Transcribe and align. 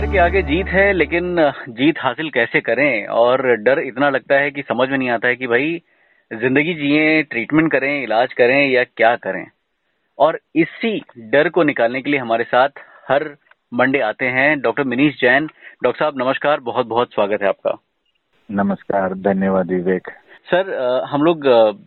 डर 0.00 0.06
के 0.12 0.18
आगे 0.18 0.40
जीत 0.42 0.66
है 0.66 0.92
लेकिन 0.92 1.36
जीत 1.70 1.98
हासिल 1.98 2.28
कैसे 2.30 2.60
करें? 2.60 3.06
और 3.06 3.42
डर 3.56 3.78
इतना 3.78 4.08
लगता 4.10 4.34
है 4.34 4.50
कि 4.50 4.62
समझ 4.62 4.88
में 4.88 4.96
नहीं 4.98 5.08
आता 5.10 5.28
है 5.28 5.36
कि 5.36 5.46
भाई 5.46 5.82
ज़िंदगी 6.30 6.74
जिए 6.74 7.22
ट्रीटमेंट 7.22 7.70
करें 7.72 8.02
इलाज 8.02 8.32
करें 8.32 8.70
या 8.70 8.84
क्या 8.86 9.14
करें। 9.16 9.44
और 10.18 10.38
इसी 10.56 10.92
डर 11.32 11.48
को 11.48 11.62
निकालने 11.62 12.00
के 12.02 12.10
लिए 12.10 12.20
हमारे 12.20 12.44
साथ 12.44 12.80
हर 13.08 13.28
मंडे 13.72 14.00
आते 14.00 14.26
हैं 14.28 14.60
डॉक्टर 14.60 14.84
मिनीश 14.84 15.20
जैन। 15.20 15.46
डॉक्टर 15.84 15.98
साहब 15.98 16.18
नमस्कार 16.18 16.60
बहुत 16.60 16.86
बहुत 16.86 17.12
स्वागत 17.14 17.42
है 17.42 17.48
आपका। 17.48 17.76
नमस्कार 18.48 19.14
धन्यवाद 19.20 19.72
विवेक। 19.72 20.08
सर 20.48 20.72
हम 21.10 21.22
लोग 21.22 21.44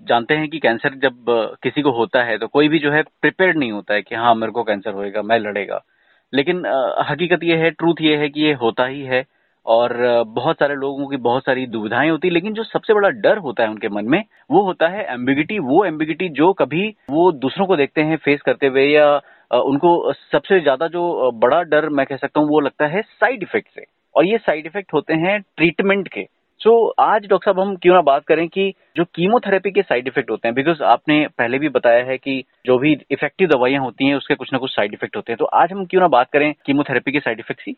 जानते 0.10 0.34
हैं 0.34 0.50
कि 0.50 0.60
कैंसर 0.60 1.00
जब 1.00 1.26
किसी 1.64 1.82
को 1.82 1.92
होता 1.92 2.24
है 2.24 2.38
तो 2.38 2.48
कोई 2.50 2.68
भी 2.68 2.80
जो 2.80 2.92
है 2.92 3.02
प्रिपेयर्ड 3.22 3.58
नहीं 3.58 3.72
होता 3.72 3.94
है 3.94 4.02
कि 4.02 4.16
हाँ 4.16 4.36
मेरे 4.36 4.52
को 4.52 4.64
कैंसर 4.64 4.94
होएगा 4.94 5.22
मैं 5.24 5.40
लड़ेगा। 5.40 5.84
लेकिन 6.34 6.66
हकीकत 7.10 7.44
ये 7.44 7.56
है 7.58 7.70
ट्रूथ 7.72 8.02
ये 8.02 8.16
है 8.18 8.30
कि 8.30 8.42
ये 8.42 8.54
होता 8.62 8.86
ही 8.86 9.02
है 9.04 9.24
और 9.66 9.94
बहुत 10.30 10.56
सारे 10.56 10.76
लोगों 10.76 11.08
की 11.08 11.18
बहुत 11.20 11.44
सारी 11.44 11.66
दुविधाएँ 11.68 12.10
होती 12.10 12.28
है, 12.28 12.34
लेकिन 12.34 12.54
जो 12.54 12.64
सबसे 12.64 12.94
बड़ा 12.94 13.10
डर 13.10 13.38
होता 13.38 13.64
है 13.64 13.70
उनके 13.70 13.90
मन 13.90 14.06
में, 14.06 14.24
वो 14.52 14.64
होता 14.64 14.88
है 14.88 15.06
एम्बिगिटी 15.14 15.60
वो 15.62 15.84
एम्बिगिटी 15.86 16.30
जो 16.32 16.52
कभी 16.54 16.88
वो 17.10 17.32
दूसरों 17.34 17.68
को 17.68 17.76
देखते 17.78 18.02
हैं 18.02 18.18
फेस 18.18 18.42
करते 18.42 18.68
हुए 18.68 18.86
या 18.86 19.16
उनको 19.52 20.14
सबसे 20.14 20.60
ज़्यादा 20.60 20.88
जो 20.88 21.32
बड़ा 21.36 21.62
डर 21.64 21.90
मैं 21.90 22.06
कह 22.06 22.18
सकता 22.18 22.40
हूँ, 22.40 22.50
वो 22.50 22.60
लगता 22.60 22.88
है 22.88 23.02
साइड 23.02 23.44
इफ़ेक्ट 23.44 23.68
से। 23.70 23.86
और 24.16 24.26
ये 24.26 24.38
साइड 24.38 24.66
इफ़ेक्ट 24.66 24.94
होते 24.94 25.14
हैं 25.16 25.40
ट्रीटमेंट 25.58 26.08
के। 26.08 26.28
सो 26.64 26.88
so, 26.88 26.94
आज 27.00 27.26
डॉक्टर 27.26 27.52
साहब 27.52 27.60
हम 27.60 27.76
क्यों 27.76 27.94
ना 27.94 28.02
बात 28.02 28.26
करें 28.26 28.48
कि 28.50 28.74
जो 28.98 29.04
कीमोथेरेपी 29.06 29.72
के 29.72 29.82
साइड 29.82 30.08
इफ़ेक्ट 30.08 30.30
होते 30.32 30.48
हैं 30.48 30.56
बिकॉज़ 30.56 30.84
आपने 30.84 31.28
पहले 31.38 31.60
भी 31.60 31.70
बताया 31.70 32.04
है 32.04 32.18
कि 32.18 32.44
जो 32.66 32.78
भी 32.78 32.98
इफ़ेक्टिव 33.12 33.48
दवाइयाँ 33.48 33.82
होती 33.82 34.08
हैं 34.08 34.16
उसके 34.16 34.36
कुछ 34.36 34.54
ना 34.54 34.60
कुछ 34.60 34.72
साइड 34.72 34.94
इफ़ेक्ट 34.94 35.16
होते 35.16 35.32
हैं। 35.32 35.38
तो 35.38 35.46
आज 35.46 35.72
हम 35.72 35.86
क्यों 35.86 36.02
ना 36.02 36.08
बात 36.08 36.28
करें 36.34 36.54
कीमोथेरेपी 36.66 37.12
के 37.12 37.20
साइड 37.20 37.40
इफ़ेक्ट 37.40 37.62
की? 37.62 37.72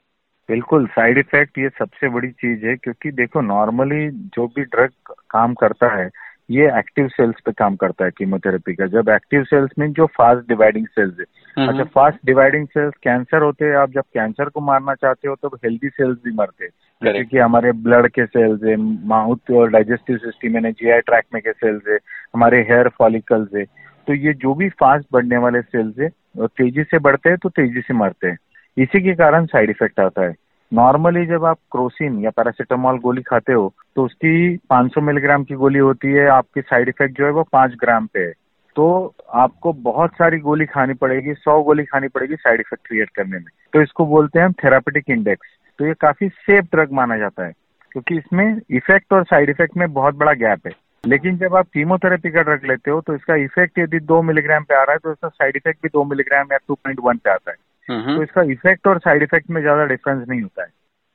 बिल्कुल 0.50 0.88
साइड 0.88 1.18
इफ़ेक्ट 1.18 1.58
ये 1.58 1.70
सबसे 1.70 2.10
बड़ी 2.10 2.32
चीज़ 2.32 2.66
है 2.66 2.76
क्योंकि 2.76 3.12
देखो 3.12 3.42
नॉर्मली 3.42 4.10
जो 4.12 4.48
भी 4.48 4.64
ड्रग 4.64 4.92
काम 5.30 5.54
करता 5.54 6.02
है 6.02 6.10
ये 6.50 6.66
एक्टिव 6.80 7.08
सेल्स 7.08 7.36
पे 7.46 7.52
काम 7.52 7.76
करता 7.76 8.06
है 8.06 8.12
कीमोथेरेपी 8.18 8.74
का। 8.76 8.86
जब 8.88 9.10
एक्टिव 9.10 9.44
सेल्स 9.44 9.72
में 9.80 9.92
जो 9.94 10.06
फास्ट 10.18 10.48
डिवाइडिंग 10.48 10.88
सेल्स 10.88 11.20
है। 11.20 11.68
अच्छा 11.68 11.84
फास्ट 11.96 12.18
डिवाइडिंग 12.26 12.68
सेल्स 12.68 12.94
कैंसर 13.04 13.42
होते 13.42 13.66
हैं। 13.66 13.76
आप 13.78 13.92
जब 13.92 14.04
कैंसर 14.14 14.50
को 14.50 14.62
मारना 14.62 14.94
चाहते 14.94 15.28
हो 15.28 15.36
तो 15.36 15.56
हेल्दी 15.56 15.90
सेल्स 15.90 16.18
भी 16.26 16.32
मरते 16.32 16.66
हैं। 16.66 16.72
जैसे 17.02 17.24
कि 17.26 17.38
हमारे 17.38 17.72
ब्लड 17.72 18.08
के 18.10 18.26
सेल्स 18.26 18.64
है 18.64 18.76
माउथ 19.08 19.52
और 19.52 19.70
डाइजेस्टिव 19.70 20.18
सिस्टम 20.18 20.66
है 20.66 20.72
जीआई 20.72 21.02
ट्रैक 21.02 21.26
में 21.34 21.42
के 21.42 21.52
सेल्स 21.52 21.88
है 21.90 21.98
हमारे 22.34 22.62
हेयर 22.70 22.90
फॉलिकल्स 22.90 23.50
है। 23.56 23.64
तो 24.08 24.14
ये 24.14 24.34
जो 24.34 24.54
भी 24.54 24.70
फास्ट 24.70 25.08
बढ़ने 25.14 25.38
वाले 25.38 25.62
सेल्स 25.62 26.00
है 26.00 26.10
तेज़ी 26.40 26.84
से 26.84 27.00
बढ़ते 27.00 27.30
हैं 27.30 27.38
तो 27.38 27.50
तेज़ी 27.50 27.82
से 27.82 27.94
मरते 27.94 28.28
हैं। 28.28 28.38
इसी 28.78 29.02
के 29.02 29.14
कारण 29.16 29.46
साइड 29.46 29.70
इफ़ेक्ट 29.70 30.00
आता 30.00 30.22
है। 30.22 30.34
नॉर्मली 30.72 31.26
जब 31.26 31.46
आप 31.46 31.58
क्रोसिन 31.72 32.20
या 32.20 32.30
पैरासीटामोल 32.30 32.98
गोली 33.00 33.22
खाते 33.22 33.54
हो 33.54 33.74
तो 33.96 34.06
उसकी 34.06 34.58
500 34.70 35.02
मिलीग्राम 35.02 35.44
की 35.44 35.56
गोली 35.56 35.80
होती 35.80 36.08
है, 36.08 36.28
आपकी 36.28 36.62
साइड 36.62 36.90
इफ़ेक्ट 36.90 37.18
जो 37.18 37.26
है 37.26 37.32
वो 37.32 37.44
पाँच 37.52 37.76
ग्राम 37.82 38.08
पे 38.08 38.20
है। 38.20 38.32
तो 38.76 39.16
आपको 39.34 39.74
बहुत 39.74 40.14
सारी 40.14 40.38
गोली 40.40 40.66
खानी 40.66 40.94
पड़ेगी, 40.94 41.34
सौ 41.34 41.62
गोली 41.64 41.84
खानी 41.84 42.08
पड़ेगी 42.08 42.36
साइड 42.36 42.60
इफ़ेक्ट 42.60 42.88
क्रिएट 42.88 43.10
करने 43.10 43.38
में। 43.38 43.46
तो 43.74 43.82
इसको 43.82 44.06
बोलते 44.06 44.40
हैं 44.40 44.46
हम 44.46 44.54
थेरापेटिक 44.64 45.10
इंडेक्स 45.10 45.48
तो 45.80 45.86
ये 45.86 45.94
काफ़ी 46.02 46.30
सेफ़ 46.30 46.66
ड्रग 46.66 46.92
माना 46.94 47.18
जाता 47.18 47.46
है, 47.46 47.54
क्योंकि 47.92 48.18
इसमें 48.18 48.62
इफ़ेक्ट 48.72 49.14
और 49.14 49.24
साइड 49.26 49.50
इफ़ेक्ट 49.50 49.78
में 49.78 49.92
बहुत 49.94 50.16
बड़ा 50.16 50.34
गैप 50.36 50.68
है। 50.68 50.74
लेकिन 51.04 51.38
जब 51.38 51.56
आप 51.56 51.68
कीमोथेरेपी 51.74 52.30
का 52.32 52.42
ड्रग 52.42 52.66
लेते 52.66 52.92
हो 52.92 53.02
तो 53.02 53.16
इसका 53.16 53.36
इफ़ेक्ट 53.36 53.80
यदि 53.80 54.00
दो 54.02 54.22
मिलीग्राम 54.22 54.64
पे 54.64 54.76
आ 54.76 54.84
रहा 54.84 54.92
है 54.92 54.98
तो 54.98 55.12
इसका 55.12 55.28
साइड 55.30 55.56
इफ़ेक्ट 55.56 55.82
भी 55.84 55.90
दो 55.90 56.04
मिलीग्राम 56.04 56.52
या 56.52 56.58
टू 56.68 56.76
पॉइंट 56.76 57.00
वन 57.04 57.18
पे 57.18 57.30
आता 57.30 57.52
है। 57.52 57.58
तो 57.90 58.24
इसका 58.24 58.42
इफ़ेक्ट 58.52 58.88
और 58.88 59.00
साइड 59.00 59.24
इफ़ेक्ट 59.24 59.50
में 59.50 59.62
ज़्यादा 59.62 59.86
डिफरेंस 59.86 60.28
नहीं 60.30 60.42
होता 60.42 60.64
है। 60.64 60.70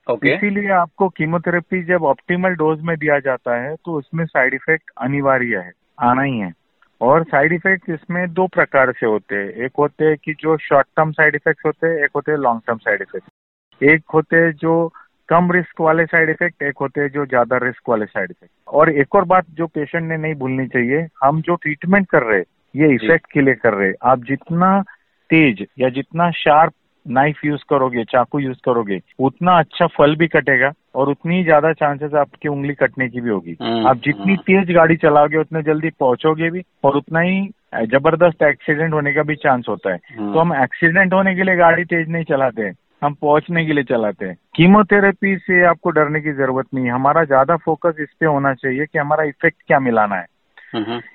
Okay. 0.06 0.28
इसीलिए 0.28 0.68
आपको 0.72 1.08
कीमोथेरेपी 1.08 1.82
जब 1.84 2.04
ऑप्टिमल 2.04 2.54
डोज 2.56 2.80
में 2.82 2.96
दिया 2.98 3.18
जाता 3.20 3.56
है 3.56 3.74
तो 3.76 3.92
उसमें 3.94 4.24
साइड 4.26 4.54
इफ़ेक्ट 4.54 4.90
अनिवार्य 4.98 5.56
है 5.56 5.72
आना 6.00 6.22
ही 6.22 6.38
है। 6.38 6.52
और 7.00 7.24
साइड 7.24 7.52
इफ़ेक्ट 7.52 7.90
इसमें 7.90 8.32
दो 8.32 8.46
प्रकार 8.46 8.92
से 8.92 9.06
होते 9.06 9.36
हैं। 9.36 9.50
एक 9.64 9.72
होते 9.78 10.04
हैं 10.04 10.16
कि 10.16 10.32
जो 10.40 10.56
शॉर्ट 10.58 10.86
टर्म 10.96 11.12
साइड 11.12 11.34
इफ़ेक्ट 11.34 11.66
होते 11.66 11.86
हैं 11.86 12.04
एक 12.04 12.10
होते 12.16 12.32
हैं 12.32 12.38
लॉन्ग 12.38 12.60
टर्म 12.66 12.78
साइड 12.78 13.02
इफ़ेक्ट 13.02 13.82
एक 13.82 14.02
होते 14.14 14.36
हैं 14.36 14.52
जो 14.52 14.92
कम 15.28 15.50
रिस्क 15.52 15.80
वाले 15.80 16.04
साइड 16.06 16.30
इफ़ेक्ट 16.30 16.62
एक 16.62 16.78
होते 16.80 17.00
हैं 17.00 17.08
जो 17.08 17.26
ज़्यादा 17.26 17.56
रिस्क 17.64 17.88
वाले 17.88 18.06
साइड 18.06 18.30
इफ़ेक्ट 18.30 18.52
और 18.68 18.90
एक 18.92 19.14
और 19.14 19.24
बात 19.24 19.46
जो 19.52 19.66
पेशेंट 19.68 20.08
ने 20.08 20.16
नहीं 20.16 20.34
भूलनी 20.34 20.66
चाहिए 20.68 21.06
हम 21.24 21.40
जो 21.42 21.54
ट्रीटमेंट 21.56 22.08
कर 22.10 22.22
रहे 22.22 22.38
हैं 22.38 22.44
ये 22.74 22.94
इफ़ेक्ट 22.94 23.30
के 23.32 23.40
लिए 23.40 23.54
कर 23.54 23.74
रहे 23.74 23.88
हैं। 23.88 23.94
आप 24.02 24.24
जितना 24.24 24.72
तेज 25.30 25.66
या 25.78 25.88
जितना 25.88 26.30
शार्प 26.30 26.72
नाइफ 27.06 27.44
यूज़ 27.44 27.60
करोगे 27.70 28.04
चाकू 28.04 28.38
यूज़ 28.38 28.58
करोगे 28.64 29.00
उतना 29.18 29.58
अच्छा 29.58 29.86
फल 29.86 30.16
भी 30.16 30.26
कटेगा 30.28 30.72
और 30.94 31.08
उतनी 31.08 31.36
ही 31.36 31.44
ज़्यादा 31.44 31.72
चांसेस 31.72 32.14
आपकी 32.14 32.48
उंगली 32.48 32.74
कटने 32.74 33.08
की 33.08 33.20
भी 33.20 33.30
होगी। 33.30 33.56
हम्म, 33.62 33.86
आप 33.86 33.96
जितनी 33.96 34.32
हम्म। 34.32 34.42
तेज 34.42 34.74
गाड़ी 34.76 34.96
चलाओगे 34.96 35.38
उतने 35.38 35.62
जल्दी 35.62 35.90
पहुंचोगे 36.00 36.50
भी 36.50 36.62
और 36.84 36.96
उतना 36.96 37.20
ही 37.20 37.40
ज़बरदस्त 37.86 38.42
एक्सीडेंट 38.42 38.92
होने 38.92 39.12
का 39.12 39.22
भी 39.22 39.34
चांस 39.36 39.64
होता 39.68 39.92
है। 39.92 39.98
हम्म। 40.18 40.32
तो 40.32 40.38
हम 40.38 40.54
एक्सीडेंट 40.54 41.12
होने 41.14 41.34
के 41.34 41.42
लिए 41.42 41.56
गाड़ी 41.56 41.84
तेज 41.84 42.08
नहीं 42.08 42.24
चलाते 42.24 42.70
हम 43.02 43.14
पहुँचने 43.14 43.64
के 43.66 43.72
लिए 43.72 43.84
चलाते 43.84 44.26
हैं। 44.26 44.36
कीमोथेरेपी 44.54 45.36
से 45.36 45.64
आपको 45.64 45.90
डरने 45.90 46.20
की 46.20 46.32
ज़रूरत 46.32 46.66
नहीं 46.74 46.90
हमारा 46.90 47.24
ज़्यादा 47.24 47.56
फोकस 47.56 48.00
इस 48.00 48.08
पे 48.20 48.26
होना 48.26 48.54
चाहिए 48.54 48.86
कि 48.86 48.98
हमारा 48.98 49.24
इफ़ेक्ट 49.24 49.56
क्या 49.66 49.78
मिलाना 49.80 50.16
है। 50.16 50.26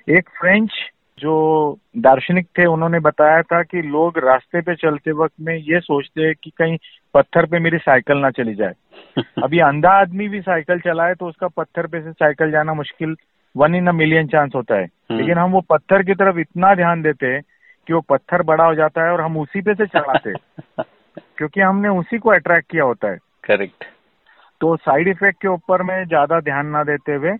एक 0.08 0.28
फ्रेंच 0.40 0.70
जो 1.18 1.78
दार्शनिक 1.96 2.46
थे 2.46 2.66
उन्होंने 2.66 2.98
बताया 3.00 3.42
था 3.42 3.62
कि 3.62 3.82
लोग 3.82 4.18
रास्ते 4.18 4.60
पे 4.60 4.74
चलते 4.74 5.12
वक्त 5.12 5.34
में 5.40 5.54
ये 5.56 5.80
सोचते 5.80 6.22
हैं 6.22 6.34
कि 6.42 6.50
कहीं 6.50 6.76
पत्थर 7.14 7.46
पे 7.46 7.58
मेरी 7.58 7.78
साइकिल 7.78 8.16
ना 8.16 8.30
चली 8.30 8.54
जाए। 8.54 8.74
अभी 9.42 9.58
अंधा 9.58 9.90
आदमी 9.90 10.28
भी 10.28 10.40
साइकिल 10.40 10.80
चलाए 10.80 11.14
तो 11.14 11.26
उसका 11.26 11.48
पत्थर 11.48 11.86
पे 11.86 12.00
से 12.00 12.12
साइकिल 12.12 12.50
जाना 12.50 12.74
मुश्किल 12.74 13.16
one 13.56 13.74
in 13.74 13.86
a 13.86 13.92
million 13.92 14.26
chance 14.26 14.52
होता 14.54 14.74
है। 14.74 14.84
हम्म। 14.84 15.20
लेकिन 15.20 15.38
हम 15.38 15.50
वो 15.50 15.60
पत्थर 15.60 16.02
की 16.02 16.14
तरफ़ 16.14 16.38
इतना 16.38 16.74
ध्यान 16.74 17.02
देते 17.02 17.26
हैं 17.26 17.42
कि 17.86 17.92
वो 17.92 18.00
पत्थर 18.00 18.42
बड़ा 18.42 18.64
हो 18.64 18.74
जाता 18.74 19.04
है 19.04 19.12
और 19.12 19.20
हम 19.20 19.36
उसी 19.36 19.60
पे 19.60 19.74
से 19.74 19.86
चलाते 19.86 20.32
क्योंकि 21.38 21.60
हमने 21.60 21.88
उसी 21.88 22.18
को 22.18 22.30
अट्रैक्ट 22.30 22.70
किया 22.70 22.84
होता 22.84 23.08
है। 23.08 23.18
करेक्ट 23.44 23.84
तो 24.60 24.76
साइड 24.76 25.08
इफ़ेक्ट 25.08 25.42
के 25.42 25.48
ऊपर 25.48 25.82
में 25.82 26.04
ज़्यादा 26.04 26.40
ध्यान 26.40 26.66
ना 26.66 26.84
देते 26.84 27.14
हुए 27.14 27.30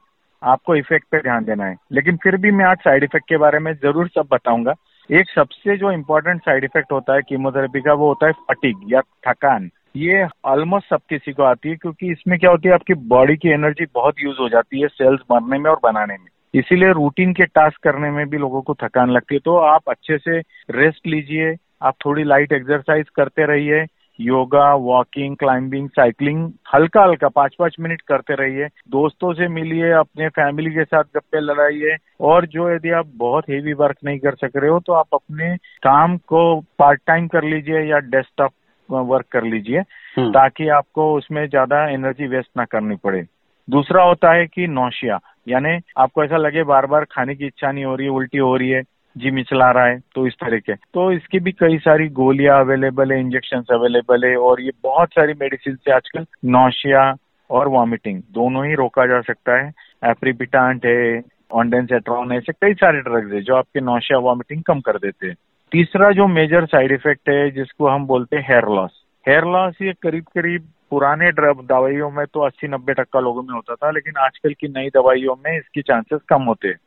आपको 0.43 0.77
इफ़ेक्ट 0.77 1.07
पे 1.11 1.19
ध्यान 1.19 1.45
देना 1.45 1.65
है। 1.65 1.77
लेकिन 1.93 2.17
फिर 2.17 2.37
भी 2.37 2.51
मैं 2.51 2.65
आज 2.65 2.77
साइड 2.77 3.05
इफ़ेक्ट 3.05 3.29
के 3.29 3.37
बारे 3.37 3.59
में 3.59 3.73
ज़रूर 3.75 4.09
सब 4.09 4.29
बताऊँगा। 4.33 4.75
एक 5.11 5.31
सबसे 5.31 5.77
जो 5.77 5.91
इम्पोर्टेंट 5.93 6.41
साइड 6.41 6.65
इफ़ेक्ट 6.65 6.93
होता 6.93 7.15
है 7.15 7.23
कीमोथेरेपी 7.23 7.81
का, 7.81 7.93
वो 7.93 8.09
होता 8.09 8.27
है 8.27 8.33
फटिक 8.33 8.77
या 8.89 9.01
थकान। 9.29 9.71
ये 9.97 10.27
ऑलमोस्ट 10.45 10.89
सब 10.89 11.01
किसी 11.09 11.33
को 11.33 11.43
आती 11.43 11.69
है, 11.69 11.77
क्योंकि 11.77 12.11
इसमें 12.13 12.39
क्या 12.39 12.51
होती 12.51 12.69
है, 12.69 12.75
आपकी 12.75 12.95
बॉडी 12.95 13.37
की 13.37 13.49
एनर्जी 13.49 13.87
बहुत 13.95 14.15
यूज़ 14.21 14.37
हो 14.41 14.49
जाती 14.49 14.81
है 14.81 14.89
सेल्स 14.89 15.21
मरने 15.33 15.59
में 15.59 15.71
और 15.71 15.81
बनाने 15.83 16.15
में। 16.15 16.29
इसीलिए 16.55 16.93
रूटीन 16.93 17.33
के 17.33 17.45
टास्क 17.45 17.83
करने 17.83 18.11
में 18.11 18.29
भी 18.29 18.39
लोगों 18.39 18.63
को 18.63 18.75
थकान 18.75 19.11
लगती 19.11 19.35
है। 19.35 19.41
तो 19.41 19.57
आप 19.57 19.89
अच्छे 19.89 20.19
से 20.19 20.39
रेस्ट 20.71 21.07
लीजिए, 21.07 21.57
आप 21.83 21.95
थोड़ी 22.05 22.25
लाइट 22.25 22.53
एक्सरसाइज 22.53 23.09
करते 23.09 23.47
रहिए 23.47 23.85
योगा 24.21 24.73
वॉकिंग 24.75 25.37
क्लाइंबिंग 25.37 25.89
साइकिलिंग 25.89 26.51
हल्का 26.75 27.03
हल्का 27.03 27.29
पाँच 27.29 27.55
पाँच 27.59 27.77
मिनट 27.81 28.01
करते 28.01 28.35
रहिए। 28.35 28.67
दोस्तों 28.91 29.33
से 29.35 29.49
मिलिए 29.49 29.91
अपने 29.91 30.29
फैमिली 30.29 30.71
के 30.71 30.85
साथ 30.85 31.05
गप्पे 31.17 31.41
लड़ाइए। 31.41 31.97
और 32.21 32.47
जो 32.47 32.71
यदि 32.71 32.91
आप 32.91 33.11
बहुत 33.17 33.49
हेवी 33.51 33.73
वर्क 33.73 33.97
नहीं 34.05 34.19
कर 34.19 34.35
सक 34.35 34.57
रहे 34.57 34.71
हो 34.71 34.81
तो 34.81 34.93
आप 34.93 35.15
अपने 35.15 35.57
काम 35.83 36.17
को 36.17 36.61
पार्ट 36.79 37.01
टाइम 37.07 37.29
कर 37.29 37.45
लीजिए 37.45 37.81
या 37.81 37.99
डेस्कटॉप 37.99 38.53
वर्क 38.89 39.27
कर 39.33 39.45
लीजिए। 39.45 39.81
हम्म। 40.17 40.31
ताकि 40.31 40.69
आपको 40.69 41.13
उसमें 41.15 41.47
ज़्यादा 41.49 41.85
एनर्जी 41.91 42.27
वेस्ट 42.27 42.51
ना 42.57 42.65
करनी 42.65 42.97
पड़े। 42.97 43.23
दूसरा 43.69 44.03
होता 44.03 44.33
है 44.33 44.47
कि 44.47 44.67
नौशिया 44.67 45.19
यानी 45.49 45.79
आपको 45.99 46.25
ऐसा 46.25 46.37
लगे 46.37 46.63
बार 46.63 46.87
बार 46.87 47.05
खाने 47.05 47.35
की 47.35 47.47
इच्छा 47.47 47.73
नहीं 47.73 47.85
हो 47.85 47.95
रही 47.97 48.07
है 48.07 48.13
उल्टी 48.13 48.39
हो 48.39 48.57
रही 48.57 48.69
है। 48.71 48.83
जिम 49.17 49.43
चला 49.43 49.71
रहा 49.71 49.87
है 49.87 49.99
तो 50.15 50.27
इस 50.27 50.35
तरह 50.35 50.59
के। 50.59 50.75
तो 50.75 51.11
इसकी 51.13 51.39
भी 51.41 51.53
कई 51.55 51.79
सारी 51.79 52.09
गोलियाँ 52.15 52.59
अवेलेबल 52.61 53.13
है 53.13 53.21
इंजेक्शन 53.21 53.65
अवेलेबल 53.75 54.25
है, 54.25 54.35
और 54.37 54.61
ये 54.61 54.73
बहुत 54.83 55.09
सारी 55.11 55.33
मेडिसिन 55.41 55.75
से 55.75 55.93
आजकल 55.93 56.27
नौशिया 56.51 57.15
और 57.51 57.69
वॉमिटिंग 57.69 58.23
दोनों 58.33 58.67
ही 58.67 58.75
रोका 58.75 59.07
जा 59.07 59.21
सकता 59.23 59.57
है। 59.57 59.73
एप्रीपिटांट 60.03 60.87
है 60.87 61.23
ऑनडेंसेट्रॉन 61.53 62.33
ऐसे 62.33 62.53
कई 62.53 62.75
सारे 62.75 63.01
ड्रग्स 63.01 63.33
है 63.33 63.41
जो 63.43 63.55
आपके 63.55 63.81
नौशिया 63.83 64.19
वॉमिटिंग 64.21 64.63
कम 64.63 64.81
कर 64.81 64.99
देते 64.99 65.27
हैं। 65.27 65.37
तीसरा 65.73 66.11
जो 66.13 66.27
मेजर 66.29 66.67
साइड 66.67 66.93
इफ़ेक्ट 66.93 67.29
है, 67.29 67.51
जिसको 67.51 67.89
हम 67.89 68.07
बोलते 68.07 68.37
हैं 68.37 68.45
हेयर 68.49 68.69
लॉस 68.71 69.03
हेयर 69.27 69.45
लॉस 69.47 69.83
ये 69.83 69.93
करीब 70.03 70.25
करीब 70.35 70.69
पुराने 70.91 71.31
ड्रग 71.33 71.61
दवाइयों 71.67 72.11
में 72.11 72.25
तो 72.27 72.41
अस्सी 72.41 72.69
नब्बे 72.69 72.95
टक्का 72.95 73.21
लोगों 73.21 73.43
में 73.43 73.55
होता 73.55 73.75
था, 73.75 73.91
लेकिन 73.91 74.17
आजकल 74.17 74.53
की 74.53 74.69
नई 74.69 74.89
दवाइयों 74.95 75.35
में 75.45 75.57
इसकी 75.59 75.83
चांसेस 75.83 76.21
कम 76.29 76.43
होते 76.43 76.69
हैं। 76.69 76.79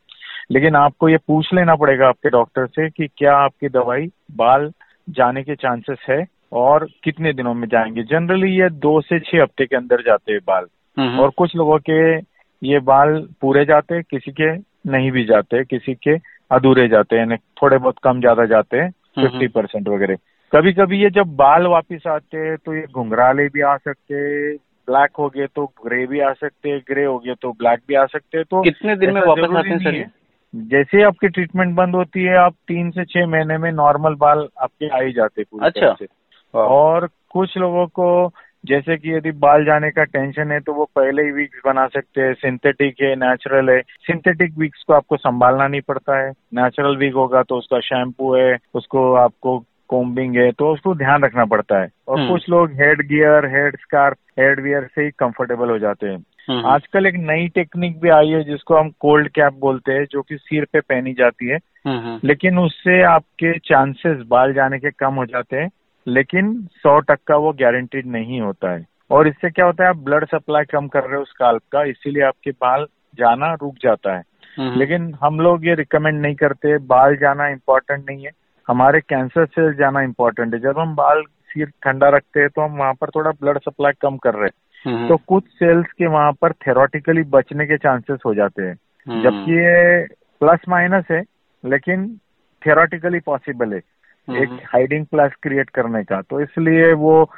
लेकिन 0.51 0.75
आपको 0.75 1.09
ये 1.09 1.17
पूछ 1.17 1.53
लेना 1.53 1.75
पड़ेगा 1.75 2.07
आपके 2.07 2.29
डॉक्टर 2.29 2.67
से 2.67 2.89
कि 2.89 3.07
क्या 3.17 3.35
आपकी 3.37 3.69
दवाई 3.69 4.09
बाल 4.31 4.71
जाने 5.09 5.43
के 5.43 5.55
चांसेस 5.55 6.05
है 6.09 6.25
और 6.53 6.87
कितने 7.03 7.33
दिनों 7.33 7.53
में 7.53 7.67
जाएँगे। 7.67 8.03
जनरली 8.03 8.59
ये 8.59 8.69
दो 8.69 9.01
से 9.01 9.19
छह 9.19 9.41
हफ़्ते 9.41 9.65
के 9.65 9.75
अंदर 9.75 10.01
जाते 10.01 10.31
हैं 10.31 10.41
बाल। 10.47 10.65
हम्म। 10.97 11.19
और 11.19 11.29
कुछ 11.29 11.55
लोगों 11.55 11.77
के 11.79 12.17
ये 12.67 12.79
बाल 12.79 13.27
पूरे 13.41 13.65
जाते 13.65 14.01
किसी 14.01 14.31
के 14.31 14.55
नहीं 14.91 15.11
भी 15.11 15.23
जाते 15.23 15.63
किसी 15.63 15.93
के 15.93 16.15
अधूरे 16.51 16.87
जाते 16.87 17.15
हैं 17.15 17.37
थोड़े 17.37 17.77
बहुत 17.77 17.95
कम 18.03 18.19
ज़्यादा 18.19 18.45
जाते 18.45 18.77
हैं 18.77 18.89
फिफ्टी 18.91 19.47
परसेंट 19.47 19.87
वगैरह। 19.87 20.15
कभी 20.51 20.73
कभी 20.73 21.01
ये 21.01 21.09
जब 21.09 21.35
बाल 21.35 21.67
वापस 21.67 22.07
आते 22.07 22.37
हैं 22.37 22.57
तो 22.57 22.73
ये 22.73 22.85
घुंघराले 22.93 23.47
भी 23.47 23.61
आ 23.61 23.77
सकते 23.77 24.15
हैं 24.15 24.55
ब्लैक 24.87 25.09
हो 25.19 25.29
गए 25.29 25.45
तो 25.45 25.65
ग्रे 25.85 26.05
भी 26.07 26.19
आ 26.19 26.33
सकते 26.33 26.69
हैं 26.69 26.79
ग्रे 26.79 27.05
हो 27.05 27.19
गए 27.19 27.33
तो 27.41 27.51
ब्लैक 27.51 27.79
भी 27.87 27.95
आ 27.95 28.05
सकते 28.05 28.37
हैं 28.37 28.45
तो 28.51 28.61
कितने 28.61 28.95
दिन 28.95 29.13
में 29.13 29.21
वापस 29.21 29.55
आते 29.55 29.69
हैं 29.69 29.77
सर 29.77 30.18
जैसे 30.53 30.97
ही 30.97 31.03
आपकी 31.03 31.27
ट्रीटमेंट 31.27 31.75
बंद 31.75 31.95
होती 31.95 32.23
है 32.23 32.37
आप 32.37 32.53
तीन 32.67 32.89
से 32.91 33.05
छह 33.05 33.27
महीने 33.27 33.57
में 33.57 33.71
नॉर्मल 33.71 34.15
बाल 34.15 34.47
आपके 34.61 34.87
आ 34.87 35.01
ही 35.01 35.11
जाते 35.11 35.43
पूरी 35.43 35.65
अच्छा। 35.65 35.93
से। 35.93 36.05
और 36.53 37.07
कुछ 37.31 37.57
लोगों 37.57 37.85
को 37.87 38.31
जैसे 38.65 38.97
कि 38.97 39.13
यदि 39.13 39.31
बाल 39.31 39.65
जाने 39.65 39.89
का 39.91 40.03
टेंशन 40.03 40.51
है 40.51 40.59
तो 40.59 40.73
वो 40.73 40.85
पहले 40.95 41.23
ही 41.23 41.31
वीक्स 41.31 41.61
बना 41.65 41.85
सकते 41.87 42.21
हैं। 42.21 42.33
सिंथेटिक 42.33 42.95
है 43.01 43.15
नेचुरल 43.15 43.69
है। 43.69 43.81
सिंथेटिक 43.81 44.57
वीक्स 44.57 44.83
को 44.87 44.93
आपको 44.93 45.17
संभालना 45.17 45.67
नहीं 45.67 45.81
पड़ता 45.81 46.17
है। 46.19 46.31
नेचुरल 46.53 46.97
वीक 46.97 47.13
होगा 47.13 47.43
तो 47.43 47.57
उसका 47.57 47.79
शैम्पू 47.79 48.35
है 48.35 48.57
उसको 48.73 49.13
आपको 49.15 49.57
कोम्बिंग 49.89 50.35
है 50.35 50.51
तो 50.51 50.73
उसको 50.73 50.95
ध्यान 50.95 51.23
रखना 51.23 51.45
पड़ता 51.45 51.81
है। 51.81 51.87
और 52.07 52.19
हम्म। 52.19 52.31
कुछ 52.31 52.49
लोग 52.49 52.71
head 52.71 53.07
gear 53.07 53.45
head 53.45 53.77
scarf 53.77 54.17
head 54.39 54.59
wear 54.59 54.87
से 54.95 55.03
ही 55.03 55.09
कंफर्टेबल 55.09 55.69
हो 55.69 55.79
जाते 55.79 56.07
हैं। 56.07 56.23
आजकल 56.51 57.05
एक 57.05 57.15
नई 57.15 57.47
टेक्निक 57.47 57.99
भी 57.99 58.09
आई 58.09 58.27
है 58.27 58.43
जिसको 58.43 58.75
हम 58.75 58.89
कोल्ड 58.89 59.27
कैप 59.27 59.53
बोलते 59.53 59.91
हैं 59.91 60.05
जो 60.11 60.21
कि 60.21 60.37
सिर 60.37 60.65
पे 60.73 60.79
पहनी 60.79 61.13
जाती 61.13 61.47
है। 61.47 61.57
हम्म, 61.87 62.19
लेकिन 62.23 62.57
उससे 62.57 63.01
आपके 63.01 63.59
चांसेस 63.59 64.17
बाल 64.27 64.53
जाने 64.53 64.79
के 64.79 64.91
कम 64.91 65.13
हो 65.13 65.25
जाते 65.25 65.57
हैं 65.57 65.69
लेकिन 66.07 66.67
सौ 66.71 66.99
टक्का 66.99 67.35
वो 67.35 67.51
गारंटीड 67.51 68.07
नहीं 68.07 68.41
होता 68.41 68.71
है। 68.71 68.85
और 69.11 69.27
इससे 69.27 69.49
क्या 69.49 69.65
होता 69.65 69.83
है 69.83 69.89
आप 69.89 69.97
ब्लड 69.97 70.25
सप्लाई 70.25 70.63
कम 70.63 70.87
कर 70.87 71.03
रहे 71.03 71.15
हो 71.15 71.25
स्काल्प 71.25 71.61
का 71.71 71.83
इसीलिए 71.83 72.23
आपके 72.23 72.51
बाल 72.51 72.85
जाना 73.15 73.53
रुक 73.53 73.75
जाता 73.81 74.17
है। 74.17 74.23
लेकिन 74.77 75.15
हम 75.21 75.39
लोग 75.39 75.65
ये 75.65 75.75
रिकमेंड 75.75 76.21
नहीं 76.21 76.35
करते 76.35 76.77
बाल 76.77 77.15
जाना 77.15 77.47
इम्पोर्टेंट 77.47 78.05
नहीं 78.09 78.25
है। 78.25 78.31
हमारे 78.67 78.99
कैंसर 78.99 79.45
सेल्स 79.45 79.77
जाना 79.77 80.01
इम्पोर्टेंट 80.01 80.53
है। 80.53 80.59
जब 80.59 80.79
हम 80.79 80.95
बाल 80.95 81.21
सिर 81.21 81.65
ठंडा 81.65 82.09
रखते 82.09 82.39
हैं 82.39 82.49
तो 82.49 82.61
हम 82.61 82.77
वहाँ 82.77 82.93
पर 82.93 83.09
थोड़ा 83.09 83.31
ब्लड 83.31 83.57
सप्लाई 83.57 83.91
कम 84.01 84.17
कर 84.17 84.33
रहे 84.33 84.45
हैं। 84.45 84.51
तो 84.85 85.17
कुछ 85.27 85.43
सेल्स 85.53 85.91
के 85.97 86.07
वहाँ 86.07 86.31
पर 86.41 86.53
थेरोटिकली 86.67 87.23
बचने 87.29 87.65
के 87.65 87.77
चांसेस 87.77 88.19
हो 88.25 88.33
जाते 88.33 88.63
हैं। 88.63 89.21
जबकि 89.23 89.53
ये 89.53 90.05
प्लस 90.41 90.59
माइनस 90.69 91.05
है 91.11 91.21
लेकिन 91.63 92.07
थेरोटिकली 92.61 93.19
पॉसिबल 93.19 93.73
है 93.73 93.81
एक 94.27 94.49
हाइडिंग 94.65 95.05
प्लस 95.05 95.31
क्रिएट 95.43 95.69
करने 95.69 96.03
का। 96.03 96.21
तो 96.21 96.41
इसलिए 96.41 96.91
वो 96.93 97.29